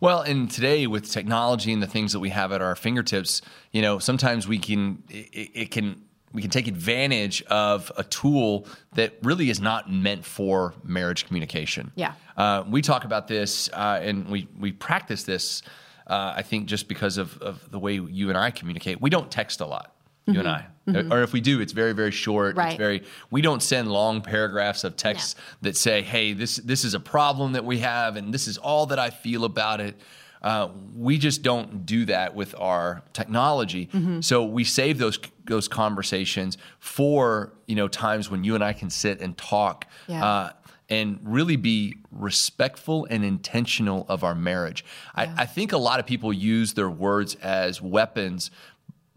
Well, 0.00 0.20
and 0.20 0.50
today 0.50 0.86
with 0.86 1.10
technology 1.10 1.72
and 1.72 1.82
the 1.82 1.86
things 1.86 2.12
that 2.12 2.20
we 2.20 2.30
have 2.30 2.52
at 2.52 2.62
our 2.62 2.76
fingertips, 2.76 3.42
you 3.72 3.82
know, 3.82 3.98
sometimes 3.98 4.46
we 4.46 4.58
can 4.58 5.02
it, 5.08 5.50
it 5.54 5.70
can 5.70 6.02
we 6.32 6.42
can 6.42 6.50
take 6.50 6.68
advantage 6.68 7.42
of 7.44 7.90
a 7.96 8.04
tool 8.04 8.66
that 8.94 9.14
really 9.22 9.48
is 9.48 9.60
not 9.60 9.90
meant 9.90 10.24
for 10.24 10.74
marriage 10.84 11.26
communication. 11.26 11.92
Yeah, 11.94 12.12
uh, 12.36 12.64
we 12.68 12.82
talk 12.82 13.04
about 13.04 13.28
this 13.28 13.70
uh, 13.72 14.00
and 14.02 14.28
we 14.28 14.48
we 14.58 14.72
practice 14.72 15.24
this. 15.24 15.62
Uh, 16.06 16.34
I 16.36 16.42
think 16.42 16.66
just 16.66 16.86
because 16.86 17.18
of, 17.18 17.36
of 17.38 17.68
the 17.72 17.80
way 17.80 17.94
you 17.94 18.28
and 18.28 18.38
I 18.38 18.52
communicate, 18.52 19.00
we 19.00 19.10
don't 19.10 19.28
text 19.28 19.60
a 19.60 19.66
lot 19.66 19.95
you 20.26 20.32
mm-hmm. 20.32 20.40
and 20.40 20.48
I. 20.48 20.66
Mm-hmm. 20.88 21.12
Or 21.12 21.22
if 21.22 21.32
we 21.32 21.40
do, 21.40 21.60
it's 21.60 21.72
very, 21.72 21.92
very 21.92 22.12
short. 22.12 22.56
Right. 22.56 22.68
It's 22.68 22.78
very. 22.78 23.02
We 23.30 23.42
don't 23.42 23.62
send 23.62 23.90
long 23.90 24.20
paragraphs 24.20 24.84
of 24.84 24.96
text 24.96 25.36
that 25.62 25.76
say, 25.76 26.02
"Hey, 26.02 26.32
this 26.32 26.56
this 26.56 26.84
is 26.84 26.94
a 26.94 27.00
problem 27.00 27.52
that 27.52 27.64
we 27.64 27.78
have, 27.78 28.16
and 28.16 28.32
this 28.32 28.46
is 28.46 28.56
all 28.56 28.86
that 28.86 28.98
I 28.98 29.10
feel 29.10 29.44
about 29.44 29.80
it." 29.80 29.96
Uh, 30.42 30.68
we 30.94 31.18
just 31.18 31.42
don't 31.42 31.86
do 31.86 32.04
that 32.04 32.36
with 32.36 32.54
our 32.56 33.02
technology. 33.12 33.86
Mm-hmm. 33.86 34.20
So 34.20 34.44
we 34.44 34.62
save 34.62 34.98
those 34.98 35.18
those 35.46 35.66
conversations 35.66 36.56
for 36.78 37.52
you 37.66 37.74
know 37.74 37.88
times 37.88 38.30
when 38.30 38.44
you 38.44 38.54
and 38.54 38.62
I 38.62 38.72
can 38.72 38.90
sit 38.90 39.20
and 39.20 39.36
talk. 39.36 39.86
Yeah. 40.06 40.24
Uh, 40.24 40.50
and 40.88 41.18
really 41.24 41.56
be 41.56 41.96
respectful 42.12 43.08
and 43.10 43.24
intentional 43.24 44.06
of 44.08 44.22
our 44.22 44.36
marriage. 44.36 44.84
Yeah. 45.18 45.34
I, 45.36 45.42
I, 45.42 45.46
think 45.46 45.72
a 45.72 45.78
lot 45.78 45.98
of 45.98 46.06
people 46.06 46.32
use 46.32 46.74
their 46.74 46.88
words 46.88 47.34
as 47.42 47.82
weapons, 47.82 48.52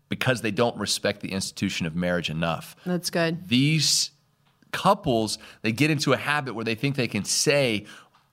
because 0.10 0.42
they 0.42 0.52
don't 0.52 0.76
respect 0.78 1.22
the 1.22 1.32
institution 1.32 1.86
of 1.86 1.96
marriage 1.96 2.30
enough. 2.30 2.76
That's 2.86 3.10
good. 3.10 3.48
These 3.48 4.12
couples, 4.72 5.38
they 5.62 5.72
get 5.72 5.90
into 5.90 6.14
a 6.14 6.18
habit 6.18 6.56
where 6.56 6.66
they 6.66 6.76
think 6.76 6.96
they 6.96 7.08
can 7.08 7.24
say 7.24 7.86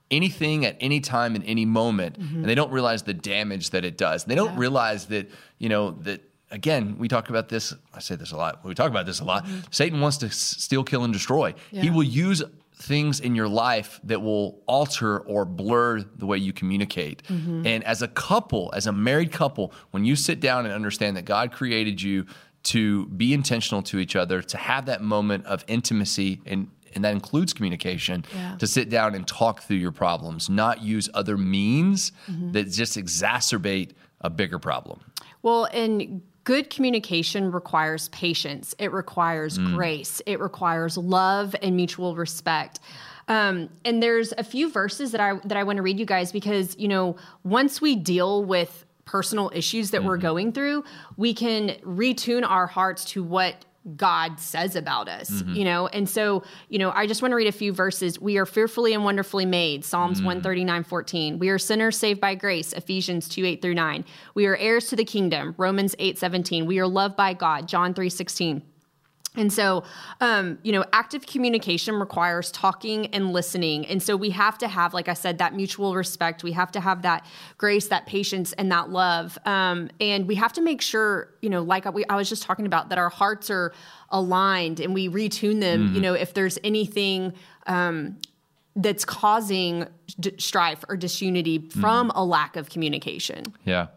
anything 0.09 0.65
at 0.65 0.77
any 0.79 0.99
time 0.99 1.35
in 1.35 1.43
any 1.43 1.65
moment 1.65 2.19
mm-hmm. 2.19 2.37
and 2.37 2.45
they 2.45 2.55
don't 2.55 2.71
realize 2.71 3.03
the 3.03 3.13
damage 3.13 3.71
that 3.71 3.83
it 3.85 3.97
does. 3.97 4.23
They 4.25 4.35
don't 4.35 4.53
yeah. 4.53 4.59
realize 4.59 5.07
that, 5.07 5.29
you 5.57 5.69
know, 5.69 5.91
that 6.01 6.21
again, 6.51 6.97
we 6.97 7.07
talk 7.07 7.29
about 7.29 7.49
this. 7.49 7.73
I 7.93 7.99
say 7.99 8.15
this 8.15 8.31
a 8.31 8.37
lot. 8.37 8.63
We 8.63 8.73
talk 8.73 8.89
about 8.89 9.05
this 9.05 9.19
a 9.19 9.25
lot. 9.25 9.45
Mm-hmm. 9.45 9.59
Satan 9.71 9.99
wants 9.99 10.17
to 10.17 10.29
steal, 10.29 10.83
kill, 10.83 11.03
and 11.03 11.13
destroy. 11.13 11.53
Yeah. 11.71 11.81
He 11.81 11.89
will 11.89 12.03
use 12.03 12.41
things 12.79 13.19
in 13.19 13.35
your 13.35 13.47
life 13.47 13.99
that 14.03 14.21
will 14.21 14.61
alter 14.67 15.19
or 15.19 15.45
blur 15.45 16.01
the 16.01 16.25
way 16.25 16.37
you 16.37 16.53
communicate. 16.53 17.23
Mm-hmm. 17.23 17.65
And 17.65 17.83
as 17.83 18.01
a 18.01 18.07
couple, 18.07 18.71
as 18.75 18.85
a 18.85 18.91
married 18.91 19.31
couple, 19.31 19.73
when 19.91 20.05
you 20.05 20.15
sit 20.15 20.39
down 20.39 20.65
and 20.65 20.73
understand 20.73 21.17
that 21.17 21.25
God 21.25 21.51
created 21.51 22.01
you 22.01 22.27
to 22.63 23.07
be 23.07 23.33
intentional 23.33 23.81
to 23.83 23.97
each 23.97 24.15
other, 24.15 24.41
to 24.41 24.57
have 24.57 24.85
that 24.85 25.01
moment 25.01 25.45
of 25.45 25.63
intimacy 25.67 26.41
and 26.45 26.69
and 26.95 27.03
that 27.03 27.11
includes 27.11 27.53
communication 27.53 28.25
yeah. 28.33 28.55
to 28.57 28.65
sit 28.65 28.89
down 28.89 29.13
and 29.13 29.27
talk 29.27 29.61
through 29.61 29.77
your 29.77 29.91
problems, 29.91 30.49
not 30.49 30.81
use 30.81 31.09
other 31.13 31.37
means 31.37 32.11
mm-hmm. 32.27 32.53
that 32.53 32.71
just 32.71 32.97
exacerbate 32.97 33.91
a 34.21 34.29
bigger 34.31 34.57
problem. 34.57 35.01
Well, 35.43 35.65
and 35.65 36.23
good 36.47 36.69
communication 36.69 37.51
requires 37.51 38.07
patience, 38.07 38.73
it 38.79 38.93
requires 38.93 39.59
mm. 39.59 39.75
grace, 39.75 40.21
it 40.25 40.39
requires 40.39 40.97
love 40.97 41.53
and 41.61 41.75
mutual 41.75 42.15
respect. 42.15 42.79
Um, 43.27 43.67
and 43.83 44.01
there's 44.01 44.33
a 44.37 44.45
few 44.45 44.71
verses 44.71 45.11
that 45.11 45.19
I 45.19 45.33
that 45.43 45.57
I 45.57 45.65
want 45.65 45.75
to 45.75 45.83
read 45.83 45.99
you 45.99 46.05
guys 46.05 46.31
because 46.31 46.77
you 46.79 46.87
know 46.87 47.17
once 47.43 47.81
we 47.81 47.97
deal 47.97 48.45
with 48.45 48.85
personal 49.03 49.51
issues 49.53 49.91
that 49.91 49.97
mm-hmm. 49.97 50.07
we're 50.07 50.17
going 50.17 50.53
through, 50.53 50.85
we 51.17 51.33
can 51.33 51.71
retune 51.83 52.49
our 52.49 52.65
hearts 52.65 53.03
to 53.11 53.25
what 53.25 53.65
God 53.95 54.39
says 54.39 54.75
about 54.75 55.07
us, 55.07 55.29
mm-hmm. 55.29 55.53
you 55.53 55.63
know? 55.63 55.87
And 55.87 56.09
so, 56.09 56.43
you 56.69 56.79
know, 56.79 56.91
I 56.91 57.07
just 57.07 57.21
want 57.21 57.31
to 57.31 57.35
read 57.35 57.47
a 57.47 57.53
few 57.53 57.71
verses. 57.71 58.19
We 58.19 58.37
are 58.37 58.45
fearfully 58.45 58.93
and 58.93 59.03
wonderfully 59.03 59.45
made, 59.45 59.85
Psalms 59.85 60.19
mm. 60.19 60.25
139, 60.25 60.83
14. 60.83 61.39
We 61.39 61.49
are 61.49 61.57
sinners 61.57 61.97
saved 61.97 62.19
by 62.19 62.35
grace, 62.35 62.73
Ephesians 62.73 63.29
2, 63.29 63.45
8 63.45 63.61
through 63.61 63.75
9. 63.75 64.05
We 64.33 64.45
are 64.47 64.57
heirs 64.57 64.87
to 64.87 64.95
the 64.95 65.05
kingdom, 65.05 65.55
Romans 65.57 65.95
8, 65.99 66.17
17. 66.17 66.65
We 66.65 66.79
are 66.79 66.87
loved 66.87 67.15
by 67.15 67.33
God, 67.33 67.67
John 67.67 67.93
3, 67.93 68.09
16. 68.09 68.61
And 69.37 69.53
so, 69.53 69.83
um, 70.19 70.57
you 70.63 70.71
know, 70.71 70.83
active 70.91 71.25
communication 71.25 71.95
requires 71.95 72.51
talking 72.51 73.07
and 73.07 73.31
listening. 73.31 73.85
And 73.85 74.01
so 74.01 74.17
we 74.17 74.31
have 74.31 74.57
to 74.57 74.67
have, 74.67 74.93
like 74.93 75.07
I 75.07 75.13
said, 75.13 75.37
that 75.37 75.55
mutual 75.55 75.95
respect. 75.95 76.43
We 76.43 76.51
have 76.53 76.71
to 76.73 76.79
have 76.79 77.03
that 77.03 77.25
grace, 77.57 77.87
that 77.87 78.05
patience, 78.07 78.53
and 78.53 78.71
that 78.71 78.89
love. 78.89 79.37
Um, 79.45 79.89
and 80.01 80.27
we 80.27 80.35
have 80.35 80.53
to 80.53 80.61
make 80.61 80.81
sure, 80.81 81.29
you 81.41 81.49
know, 81.49 81.61
like 81.61 81.91
we, 81.93 82.03
I 82.05 82.15
was 82.15 82.27
just 82.27 82.43
talking 82.43 82.65
about, 82.65 82.89
that 82.89 82.97
our 82.97 83.09
hearts 83.09 83.49
are 83.49 83.73
aligned 84.09 84.79
and 84.79 84.93
we 84.93 85.07
retune 85.07 85.61
them, 85.61 85.85
mm-hmm. 85.85 85.95
you 85.95 86.01
know, 86.01 86.13
if 86.13 86.33
there's 86.33 86.57
anything. 86.63 87.33
Um, 87.67 88.17
that's 88.79 89.03
causing 89.05 89.87
d- 90.19 90.35
strife 90.37 90.85
or 90.87 90.95
disunity 90.95 91.67
from 91.67 92.09
mm-hmm. 92.09 92.17
a 92.17 92.23
lack 92.23 92.55
of 92.55 92.69
communication. 92.69 93.43
Yeah. 93.65 93.87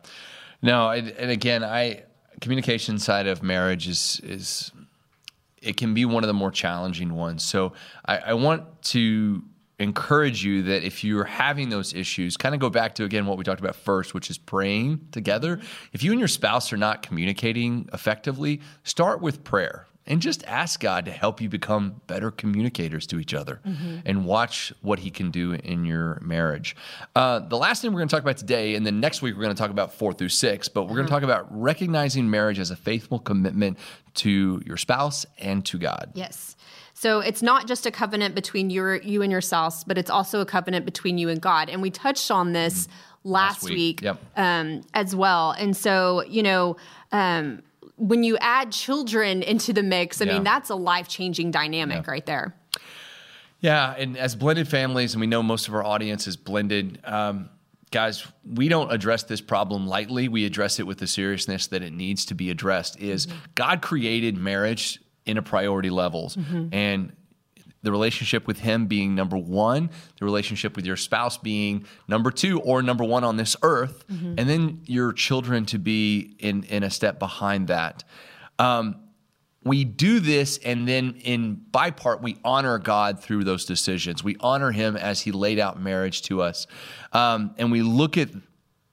No, 0.62 0.90
and 0.90 1.30
again, 1.30 1.62
I 1.62 2.04
communication 2.40 2.98
side 2.98 3.26
of 3.26 3.42
marriage 3.42 3.86
is 3.86 4.20
is 4.24 4.72
it 5.60 5.76
can 5.76 5.94
be 5.94 6.04
one 6.04 6.22
of 6.22 6.28
the 6.28 6.34
more 6.34 6.50
challenging 6.50 7.14
ones. 7.14 7.44
So 7.44 7.72
I, 8.06 8.18
I 8.18 8.34
want 8.34 8.82
to 8.84 9.42
encourage 9.78 10.44
you 10.44 10.62
that 10.62 10.84
if 10.84 11.02
you're 11.02 11.24
having 11.24 11.70
those 11.70 11.94
issues, 11.94 12.36
kind 12.36 12.54
of 12.54 12.60
go 12.60 12.70
back 12.70 12.94
to 12.96 13.04
again 13.04 13.26
what 13.26 13.38
we 13.38 13.44
talked 13.44 13.60
about 13.60 13.76
first, 13.76 14.14
which 14.14 14.30
is 14.30 14.38
praying 14.38 15.00
together. 15.10 15.60
If 15.92 16.02
you 16.02 16.12
and 16.12 16.20
your 16.20 16.28
spouse 16.28 16.72
are 16.72 16.76
not 16.76 17.02
communicating 17.02 17.88
effectively, 17.92 18.60
start 18.84 19.20
with 19.20 19.42
prayer 19.42 19.86
and 20.06 20.20
just 20.20 20.44
ask 20.44 20.80
God 20.80 21.04
to 21.04 21.10
help 21.10 21.40
you 21.40 21.48
become 21.48 22.00
better 22.06 22.30
communicators 22.30 23.06
to 23.08 23.20
each 23.20 23.34
other 23.34 23.60
mm-hmm. 23.64 23.98
and 24.04 24.24
watch 24.24 24.72
what 24.80 24.98
He 24.98 25.10
can 25.10 25.30
do 25.30 25.52
in 25.52 25.84
your 25.84 26.18
marriage. 26.20 26.74
Uh, 27.14 27.40
the 27.40 27.56
last 27.56 27.82
thing 27.82 27.92
we're 27.92 28.00
going 28.00 28.08
to 28.08 28.14
talk 28.14 28.22
about 28.22 28.38
today, 28.38 28.74
and 28.74 28.84
then 28.84 29.00
next 29.00 29.22
week 29.22 29.34
we're 29.34 29.42
going 29.42 29.54
to 29.54 29.60
talk 29.60 29.70
about 29.70 29.94
four 29.94 30.12
through 30.12 30.30
six, 30.30 30.68
but 30.68 30.82
we're 30.82 30.88
mm-hmm. 30.88 30.96
going 30.96 31.06
to 31.06 31.12
talk 31.12 31.22
about 31.22 31.46
recognizing 31.50 32.28
marriage 32.30 32.58
as 32.58 32.70
a 32.70 32.76
faithful 32.76 33.18
commitment 33.18 33.78
to 34.14 34.62
your 34.66 34.76
spouse 34.76 35.26
and 35.38 35.64
to 35.66 35.78
God. 35.78 36.10
Yes. 36.14 36.56
So 36.94 37.20
it's 37.20 37.40
not 37.40 37.66
just 37.66 37.86
a 37.86 37.90
covenant 37.90 38.34
between 38.34 38.68
your 38.68 38.96
you 38.96 39.22
and 39.22 39.32
your 39.32 39.40
spouse, 39.40 39.84
but 39.84 39.96
it's 39.96 40.10
also 40.10 40.40
a 40.40 40.46
covenant 40.46 40.84
between 40.84 41.16
you 41.18 41.28
and 41.28 41.40
God. 41.40 41.70
And 41.70 41.80
we 41.80 41.90
touched 41.90 42.30
on 42.30 42.52
this 42.52 42.86
mm-hmm. 42.86 43.30
last, 43.30 43.62
last, 43.62 43.64
week, 43.64 43.74
week 43.74 44.02
yep. 44.02 44.20
um, 44.36 44.82
as 44.92 45.14
well. 45.14 45.52
And 45.52 45.76
so 45.76 46.24
you 46.24 46.42
know. 46.42 46.76
Um, 47.12 47.62
when 48.00 48.24
you 48.24 48.38
add 48.38 48.72
children 48.72 49.42
into 49.42 49.72
the 49.72 49.82
mix, 49.82 50.20
I 50.20 50.24
yeah. 50.24 50.34
mean, 50.34 50.44
that's 50.44 50.70
a 50.70 50.74
life 50.74 51.06
changing 51.06 51.50
dynamic 51.50 52.06
yeah. 52.06 52.10
right 52.10 52.26
there. 52.26 52.56
Yeah. 53.60 53.94
And 53.96 54.16
as 54.16 54.34
blended 54.34 54.68
families, 54.68 55.12
and 55.12 55.20
we 55.20 55.26
know 55.26 55.42
most 55.42 55.68
of 55.68 55.74
our 55.74 55.84
audience 55.84 56.26
is 56.26 56.36
blended, 56.36 56.98
um, 57.04 57.50
guys, 57.90 58.26
we 58.44 58.68
don't 58.68 58.90
address 58.90 59.24
this 59.24 59.42
problem 59.42 59.86
lightly. 59.86 60.28
We 60.28 60.46
address 60.46 60.80
it 60.80 60.86
with 60.86 60.98
the 60.98 61.06
seriousness 61.06 61.66
that 61.68 61.82
it 61.82 61.92
needs 61.92 62.24
to 62.26 62.34
be 62.34 62.50
addressed. 62.50 62.98
Is 62.98 63.26
mm-hmm. 63.26 63.38
God 63.54 63.82
created 63.82 64.38
marriage 64.38 64.98
in 65.26 65.36
a 65.36 65.42
priority 65.42 65.90
levels. 65.90 66.36
Mm-hmm. 66.36 66.68
And 66.72 67.12
the 67.82 67.90
relationship 67.90 68.46
with 68.46 68.58
him 68.58 68.86
being 68.86 69.14
number 69.14 69.36
one, 69.36 69.90
the 70.18 70.24
relationship 70.24 70.76
with 70.76 70.84
your 70.84 70.96
spouse 70.96 71.38
being 71.38 71.86
number 72.08 72.30
two 72.30 72.60
or 72.60 72.82
number 72.82 73.04
one 73.04 73.24
on 73.24 73.36
this 73.36 73.56
earth, 73.62 74.04
mm-hmm. 74.08 74.34
and 74.38 74.48
then 74.48 74.80
your 74.84 75.12
children 75.12 75.64
to 75.66 75.78
be 75.78 76.36
in, 76.38 76.64
in 76.64 76.82
a 76.82 76.90
step 76.90 77.18
behind 77.18 77.68
that. 77.68 78.04
Um, 78.58 78.96
we 79.62 79.84
do 79.84 80.20
this, 80.20 80.58
and 80.58 80.88
then 80.88 81.16
in 81.22 81.54
by 81.54 81.90
part, 81.90 82.22
we 82.22 82.38
honor 82.44 82.78
God 82.78 83.22
through 83.22 83.44
those 83.44 83.66
decisions. 83.66 84.24
We 84.24 84.36
honor 84.40 84.70
Him 84.72 84.96
as 84.96 85.20
He 85.20 85.32
laid 85.32 85.58
out 85.58 85.80
marriage 85.80 86.22
to 86.22 86.40
us. 86.40 86.66
Um, 87.12 87.54
and 87.58 87.70
we 87.70 87.82
look 87.82 88.16
at 88.16 88.30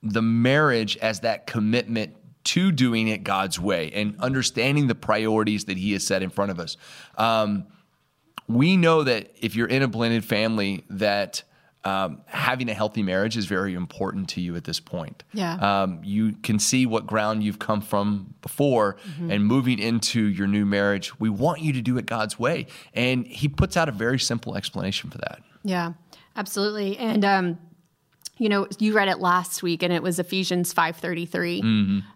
the 0.03 0.22
marriage 0.22 0.98
as 0.98 1.22
that 1.22 1.48
commitment 1.48 2.15
to 2.46 2.72
doing 2.72 3.08
it 3.08 3.24
God's 3.24 3.60
way 3.60 3.91
and 3.94 4.15
understanding 4.20 4.88
the 4.88 4.96
priorities 4.96 5.65
that 5.65 5.77
He 5.77 5.94
has 5.94 6.06
set 6.06 6.22
in 6.22 6.29
front 6.29 6.51
of 6.51 6.60
us. 6.60 6.75
Um, 7.17 7.67
we 8.48 8.77
know 8.77 9.04
that 9.04 9.32
if 9.42 9.56
you're 9.56 9.68
in 9.68 9.82
a 9.82 9.88
blended 9.88 10.24
family, 10.24 10.84
that 10.89 11.44
um, 11.84 12.22
having 12.25 12.70
a 12.70 12.74
healthy 12.74 13.01
marriage 13.01 13.38
is 13.38 13.46
very 13.46 13.74
important 13.74 14.30
to 14.30 14.42
you 14.42 14.56
at 14.56 14.66
this 14.66 14.80
point. 14.80 15.24
Yeah. 15.34 15.56
Um, 15.56 16.01
you 16.04 16.34
can 16.34 16.60
see 16.60 16.86
what 16.86 17.08
ground 17.08 17.44
you've 17.44 17.60
come 17.60 17.82
from 17.82 18.34
before 18.42 18.98
and 19.30 19.46
moving 19.46 19.80
into 19.80 20.22
your 20.22 20.48
new 20.48 20.66
marriage. 20.66 21.18
We 21.18 21.30
want 21.30 21.62
you 21.62 21.72
to 21.74 21.82
do 21.82 21.98
it 21.98 22.06
God's 22.06 22.38
way. 22.38 22.68
And 22.94 23.25
He 23.25 23.48
puts 23.48 23.77
out 23.77 23.88
a 23.88 23.94
very 23.94 24.20
simple 24.20 24.58
explanation 24.58 25.10
for 25.10 25.18
that. 25.20 25.42
Yeah, 25.63 25.94
absolutely. 26.36 26.98
And 26.98 27.24
um, 27.24 27.58
you 28.38 28.50
know, 28.50 28.67
you 28.79 28.94
read 28.94 29.08
it 29.08 29.20
last 29.20 29.63
week, 29.63 29.84
and 29.84 29.91
it 29.91 30.03
was 30.03 30.20
Ephesians 30.20 30.74
five 30.74 30.98
thirty 30.98 31.25
three. 31.25 31.62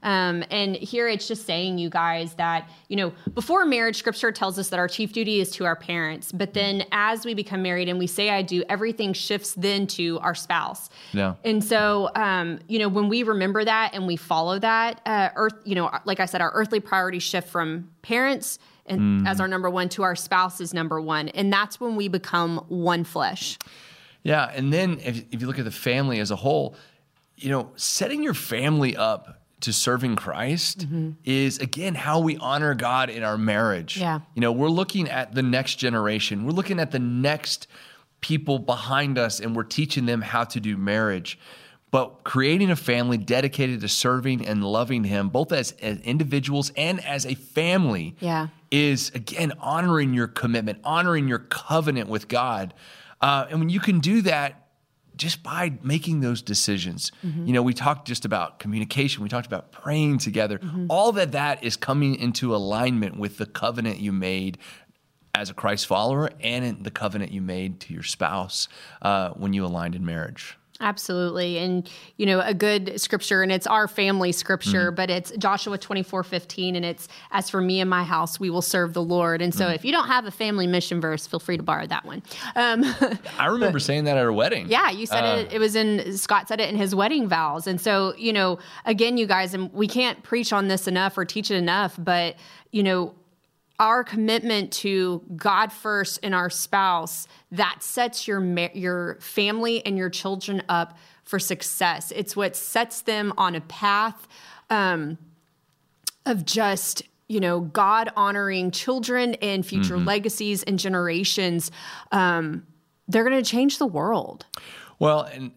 Um, 0.04 0.44
and 0.52 0.76
here 0.76 1.08
it's 1.08 1.28
just 1.28 1.46
saying, 1.46 1.78
you 1.78 1.90
guys, 1.90 2.34
that 2.36 2.70
you 2.88 2.96
know, 2.96 3.14
before 3.34 3.66
marriage, 3.66 3.98
Scripture 3.98 4.32
tells 4.32 4.60
us 4.60 4.70
that 4.70 4.80
our 4.80 4.88
chief 4.88 5.14
duty 5.14 5.40
is 5.40 5.52
to 5.52 5.66
our 5.66 5.76
parents. 5.76 6.32
But 6.32 6.54
then, 6.54 6.86
as 6.92 7.26
we 7.26 7.34
become 7.34 7.62
married 7.62 7.90
and 7.90 7.98
we 8.00 8.08
say 8.08 8.30
"I 8.30 8.42
do," 8.42 8.64
everything 8.70 9.14
shifts 9.14 9.54
then 9.54 9.88
to 9.88 10.20
our 10.20 10.36
spouse. 10.36 10.90
Yeah. 11.14 11.36
And 11.44 11.64
so, 11.64 12.10
um, 12.16 12.60
you 12.68 12.80
know, 12.80 12.90
when 12.90 13.10
we 13.10 13.24
remember 13.24 13.64
that 13.66 13.92
and 13.94 14.08
we 14.08 14.16
follow 14.16 14.60
that, 14.60 15.02
uh, 15.06 15.30
earth, 15.36 15.56
you 15.66 15.76
know, 15.76 15.92
like 16.06 16.20
I 16.20 16.26
said, 16.26 16.42
our 16.42 16.52
earthly 16.54 16.80
priorities 16.80 17.24
shift 17.24 17.50
from 17.50 17.90
parents 18.02 18.60
and 18.86 19.28
as 19.28 19.40
our 19.40 19.48
number 19.48 19.70
one 19.70 19.90
to 19.90 20.04
our 20.04 20.16
spouse 20.16 20.60
is 20.60 20.74
number 20.74 21.00
one, 21.00 21.30
and 21.30 21.52
that's 21.52 21.80
when 21.80 21.96
we 21.96 22.08
become 22.08 22.58
one 22.68 23.04
flesh. 23.04 23.58
Yeah, 24.24 24.52
and 24.54 24.72
then 24.72 25.00
if, 25.04 25.24
if 25.32 25.42
you 25.42 25.48
look 25.48 25.60
at 25.60 25.66
the 25.66 25.72
family 25.72 26.20
as 26.20 26.32
a 26.32 26.36
whole, 26.36 26.76
you 27.38 27.50
know, 27.50 27.72
setting 27.76 28.22
your 28.22 28.36
family 28.36 28.96
up 28.96 29.42
to 29.62 29.72
serving 29.72 30.16
Christ 30.16 30.80
mm-hmm. 30.80 31.12
is 31.24 31.60
again 31.60 31.96
how 31.96 32.20
we 32.20 32.38
honor 32.38 32.74
God 32.74 33.10
in 33.10 33.24
our 33.24 33.38
marriage. 33.38 33.98
Yeah. 33.98 34.20
You 34.36 34.42
know, 34.42 34.52
we're 34.52 34.70
looking 34.70 35.10
at 35.10 35.34
the 35.34 35.44
next 35.44 35.76
generation. 35.76 36.46
We're 36.46 36.52
looking 36.52 36.80
at 36.80 36.92
the 36.92 37.00
next 37.00 37.68
people 38.22 38.60
behind 38.60 39.18
us 39.18 39.40
and 39.40 39.56
we're 39.56 39.64
teaching 39.64 40.06
them 40.06 40.22
how 40.22 40.44
to 40.46 40.60
do 40.60 40.78
marriage. 40.78 41.40
But 41.92 42.24
creating 42.24 42.72
a 42.72 42.76
family 42.76 43.18
dedicated 43.18 43.82
to 43.82 43.88
serving 43.88 44.48
and 44.48 44.64
loving 44.64 45.04
him 45.04 45.30
both 45.30 45.52
as, 45.52 45.74
as 45.74 46.00
individuals 46.02 46.72
and 46.78 47.04
as 47.06 47.26
a 47.26 47.36
family 47.36 48.16
Yeah. 48.20 48.48
is 48.72 49.12
again 49.14 49.54
honoring 49.60 50.14
your 50.14 50.28
commitment, 50.28 50.80
honoring 50.84 51.28
your 51.28 51.40
covenant 51.40 52.10
with 52.10 52.28
God. 52.28 52.74
Uh, 53.22 53.46
and 53.50 53.60
when 53.60 53.70
you 53.70 53.80
can 53.80 54.00
do 54.00 54.22
that 54.24 54.68
just 55.16 55.44
by 55.44 55.74
making 55.84 56.22
those 56.22 56.42
decisions, 56.42 57.12
you 57.22 57.54
know, 57.54 57.62
we 57.62 57.74
talked 57.74 58.08
just 58.08 58.26
about 58.26 58.58
communication, 58.60 59.22
we 59.22 59.30
talked 59.30 59.46
about 59.46 59.72
praying 59.72 60.18
together. 60.18 60.60
All 60.90 61.12
that 61.12 61.34
that 61.34 61.64
is 61.64 61.76
coming 61.78 62.16
into 62.16 62.56
alignment 62.56 63.18
with 63.18 63.38
the 63.38 63.46
covenant 63.46 64.00
you 64.00 64.12
made 64.12 64.58
as 65.36 65.50
a 65.50 65.54
Christ 65.54 65.86
follower 65.86 66.30
and 66.42 66.66
in 66.66 66.84
the 66.84 66.92
covenant 66.92 67.32
you 67.32 67.42
made 67.42 67.80
to 67.82 67.94
your 67.94 68.04
spouse 68.04 68.68
uh, 69.02 69.30
when 69.32 69.54
you 69.54 69.66
aligned 69.66 69.96
in 69.96 70.04
marriage. 70.06 70.58
Absolutely. 70.82 71.58
And, 71.60 71.90
you 72.18 72.26
know, 72.26 72.42
a 72.42 72.54
good 72.54 73.00
scripture, 73.00 73.44
and 73.44 73.52
it's 73.52 73.68
our 73.68 73.88
family 73.88 74.32
scripture, 74.32 74.92
but 74.92 75.10
it's 75.10 75.32
Joshua 75.38 75.78
24 75.78 76.24
15, 76.24 76.76
and 76.76 76.84
it's, 76.84 77.08
as 77.32 77.50
for 77.50 77.62
me 77.62 77.80
and 77.80 77.90
my 77.90 78.04
house, 78.04 78.40
we 78.40 78.50
will 78.50 78.62
serve 78.62 78.94
the 78.94 79.02
Lord. 79.02 79.42
And 79.42 79.54
so 79.54 79.68
if 79.68 79.86
you 79.86 79.92
don't 79.92 80.08
have 80.08 80.26
a 80.26 80.32
family 80.32 80.68
mission 80.68 81.00
verse, 81.00 81.28
feel 81.28 81.40
free 81.40 81.58
to 81.58 81.64
borrow 81.64 81.86
that 81.88 82.04
one. 82.06 82.24
Um, 82.56 82.84
I 83.40 83.46
remember 83.46 83.80
saying 83.80 84.06
that 84.06 84.18
at 84.18 84.24
our 84.24 84.34
wedding. 84.34 84.68
Yeah, 84.70 84.90
you 84.90 85.06
said 85.06 85.24
Uh, 85.24 85.38
it. 85.42 85.54
It 85.54 85.60
was 85.60 85.76
in 85.76 86.18
Scott 86.18 86.48
said 86.48 86.60
it 86.60 86.70
in 86.70 86.76
his 86.76 86.96
wedding 86.96 87.28
vows, 87.28 87.68
and 87.68 87.80
so 87.80 88.14
you 88.18 88.34
know, 88.34 88.58
again, 88.86 89.18
you 89.18 89.28
guys, 89.28 89.54
and 89.54 89.72
we 89.74 89.88
can't 89.88 90.22
preach 90.24 90.52
on 90.52 90.68
this 90.68 90.88
enough 90.88 91.18
or 91.18 91.26
teach 91.26 91.52
it 91.52 91.56
enough, 91.56 91.96
but 92.00 92.36
you 92.72 92.82
know, 92.84 93.14
our 93.82 94.04
commitment 94.04 94.72
to 94.72 95.24
God 95.36 95.74
first 95.74 96.20
and 96.22 96.36
our 96.36 96.52
spouse 96.52 97.28
that 97.52 97.78
sets 97.82 98.28
your 98.28 98.42
your 98.74 99.18
family 99.20 99.84
and 99.86 99.98
your 99.98 100.10
children 100.10 100.62
up 100.70 100.98
for 101.24 101.40
success. 101.40 102.14
It's 102.16 102.36
what 102.36 102.56
sets 102.56 103.02
them 103.02 103.34
on 103.38 103.56
a 103.56 103.62
path 103.62 104.28
um, 104.70 105.18
of 106.28 106.46
just 106.46 107.02
you 107.28 107.40
know 107.40 107.60
God 107.60 108.12
honoring 108.16 108.70
children 108.70 109.34
and 109.36 109.66
future 109.66 109.98
legacies 109.98 110.62
and 110.64 110.78
generations. 110.78 111.72
Um, 112.12 112.68
they're 113.08 113.24
going 113.24 113.44
to 113.44 113.50
change 113.50 113.80
the 113.80 113.88
world. 113.88 114.46
Well, 115.00 115.22
and 115.24 115.52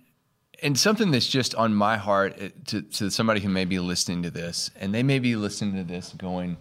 and 0.63 0.79
something 0.79 1.11
that's 1.11 1.29
just 1.29 1.55
on 1.57 1.75
my 1.75 1.99
heart 1.99 2.41
uh, 2.41 2.49
to, 2.69 2.81
to 2.81 3.11
somebody 3.11 3.41
who 3.41 3.51
may 3.51 3.67
be 3.67 3.79
listening 3.79 4.23
to 4.23 4.31
this, 4.31 4.71
and 4.81 4.95
they 4.95 5.03
may 5.03 5.19
be 5.19 5.37
listening 5.37 5.77
to 5.77 5.85
this 5.85 6.15
going, 6.17 6.57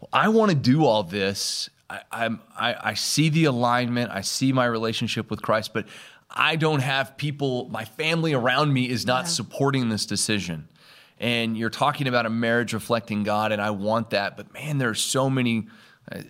well, 0.00 0.08
I 0.12 0.28
want 0.28 0.50
to 0.50 0.56
do 0.56 0.84
all 0.84 1.02
this. 1.02 1.70
I, 1.88 2.00
I'm, 2.10 2.40
I, 2.56 2.90
I 2.90 2.94
see 2.94 3.28
the 3.28 3.44
alignment. 3.44 4.10
I 4.10 4.22
see 4.22 4.52
my 4.52 4.64
relationship 4.64 5.30
with 5.30 5.42
Christ, 5.42 5.72
but 5.74 5.86
I 6.30 6.56
don't 6.56 6.80
have 6.80 7.16
people, 7.16 7.68
my 7.70 7.84
family 7.84 8.32
around 8.32 8.72
me 8.72 8.88
is 8.88 9.06
not 9.06 9.28
supporting 9.28 9.88
this 9.88 10.06
decision. 10.06 10.68
And 11.18 11.56
you're 11.56 11.70
talking 11.70 12.06
about 12.06 12.24
a 12.24 12.30
marriage 12.30 12.72
reflecting 12.72 13.24
God, 13.24 13.52
and 13.52 13.60
I 13.60 13.70
want 13.70 14.10
that. 14.10 14.36
But 14.36 14.54
man, 14.54 14.78
there 14.78 14.88
are 14.88 14.94
so 14.94 15.28
many, 15.28 15.66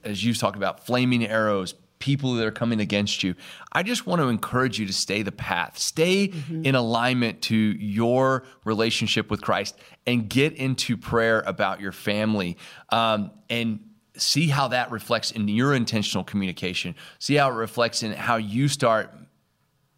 as 0.02 0.24
you've 0.24 0.38
talked 0.38 0.56
about, 0.56 0.84
flaming 0.84 1.24
arrows, 1.24 1.74
people 2.00 2.34
that 2.34 2.46
are 2.46 2.50
coming 2.50 2.80
against 2.80 3.22
you. 3.22 3.36
I 3.72 3.84
just 3.84 4.06
want 4.06 4.20
to 4.20 4.28
encourage 4.28 4.80
you 4.80 4.86
to 4.86 4.92
stay 4.92 5.22
the 5.22 5.30
path, 5.30 5.78
stay 5.78 6.32
in 6.50 6.74
alignment 6.74 7.42
to 7.42 7.54
your 7.54 8.44
relationship 8.64 9.30
with 9.30 9.40
Christ, 9.40 9.78
and 10.06 10.28
get 10.28 10.54
into 10.54 10.96
prayer 10.96 11.44
about 11.46 11.80
your 11.80 11.92
family. 11.92 12.56
Um, 12.88 13.30
and 13.48 13.80
see 14.16 14.48
how 14.48 14.68
that 14.68 14.90
reflects 14.90 15.30
in 15.30 15.46
your 15.48 15.74
intentional 15.74 16.24
communication. 16.24 16.94
See 17.18 17.36
how 17.36 17.50
it 17.50 17.54
reflects 17.54 18.02
in 18.02 18.12
how 18.12 18.36
you 18.36 18.68
start 18.68 19.14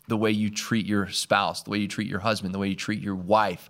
the 0.09 0.17
way 0.17 0.31
you 0.31 0.51
treat 0.51 0.87
your 0.87 1.09
spouse, 1.09 1.62
the 1.62 1.71
way 1.71 1.79
you 1.79 1.88
treat 1.88 2.09
your 2.09 2.21
husband, 2.21 2.55
the 2.55 2.59
way 2.59 2.69
you 2.69 2.77
treat 2.77 3.01
your 3.01 3.15
wife. 3.15 3.69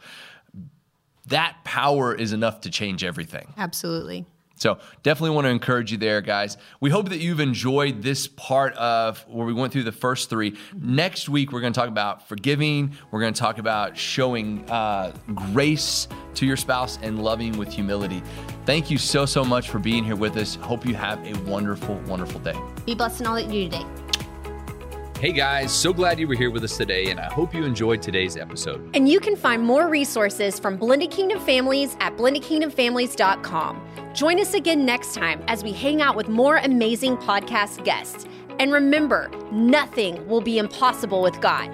That 1.26 1.56
power 1.64 2.14
is 2.14 2.32
enough 2.32 2.62
to 2.62 2.70
change 2.70 3.04
everything. 3.04 3.54
Absolutely. 3.56 4.26
So 4.62 4.78
definitely 5.02 5.34
want 5.34 5.46
to 5.46 5.50
encourage 5.50 5.90
you 5.90 5.98
there, 5.98 6.20
guys. 6.20 6.56
We 6.78 6.88
hope 6.88 7.08
that 7.08 7.18
you've 7.18 7.40
enjoyed 7.40 8.00
this 8.00 8.28
part 8.28 8.74
of 8.74 9.18
where 9.28 9.44
we 9.44 9.52
went 9.52 9.72
through 9.72 9.82
the 9.82 9.90
first 9.90 10.30
three. 10.30 10.56
Next 10.72 11.28
week, 11.28 11.50
we're 11.50 11.60
going 11.60 11.72
to 11.72 11.80
talk 11.80 11.88
about 11.88 12.28
forgiving. 12.28 12.92
We're 13.10 13.20
going 13.20 13.34
to 13.34 13.40
talk 13.40 13.58
about 13.58 13.98
showing 13.98 14.64
uh, 14.70 15.12
grace 15.34 16.06
to 16.34 16.46
your 16.46 16.56
spouse 16.56 16.96
and 17.02 17.24
loving 17.24 17.58
with 17.58 17.72
humility. 17.72 18.22
Thank 18.64 18.88
you 18.88 18.98
so, 18.98 19.26
so 19.26 19.44
much 19.44 19.68
for 19.68 19.80
being 19.80 20.04
here 20.04 20.14
with 20.14 20.36
us. 20.36 20.54
Hope 20.54 20.86
you 20.86 20.94
have 20.94 21.18
a 21.26 21.36
wonderful, 21.50 21.96
wonderful 22.06 22.38
day. 22.38 22.56
Be 22.86 22.94
blessed 22.94 23.20
in 23.20 23.26
all 23.26 23.34
that 23.34 23.46
you 23.46 23.68
do 23.68 23.76
today. 23.76 24.01
Hey 25.22 25.30
guys, 25.30 25.72
so 25.72 25.92
glad 25.92 26.18
you 26.18 26.26
were 26.26 26.34
here 26.34 26.50
with 26.50 26.64
us 26.64 26.76
today, 26.76 27.12
and 27.12 27.20
I 27.20 27.32
hope 27.32 27.54
you 27.54 27.62
enjoyed 27.62 28.02
today's 28.02 28.36
episode. 28.36 28.90
And 28.92 29.08
you 29.08 29.20
can 29.20 29.36
find 29.36 29.62
more 29.62 29.86
resources 29.86 30.58
from 30.58 30.76
Blended 30.76 31.12
Kingdom 31.12 31.38
Families 31.38 31.96
at 32.00 32.16
blendedkingdomfamilies.com. 32.16 34.10
Join 34.14 34.40
us 34.40 34.54
again 34.54 34.84
next 34.84 35.14
time 35.14 35.40
as 35.46 35.62
we 35.62 35.70
hang 35.70 36.02
out 36.02 36.16
with 36.16 36.28
more 36.28 36.56
amazing 36.56 37.16
podcast 37.18 37.84
guests. 37.84 38.26
And 38.58 38.72
remember, 38.72 39.30
nothing 39.52 40.26
will 40.26 40.40
be 40.40 40.58
impossible 40.58 41.22
with 41.22 41.40
God. 41.40 41.70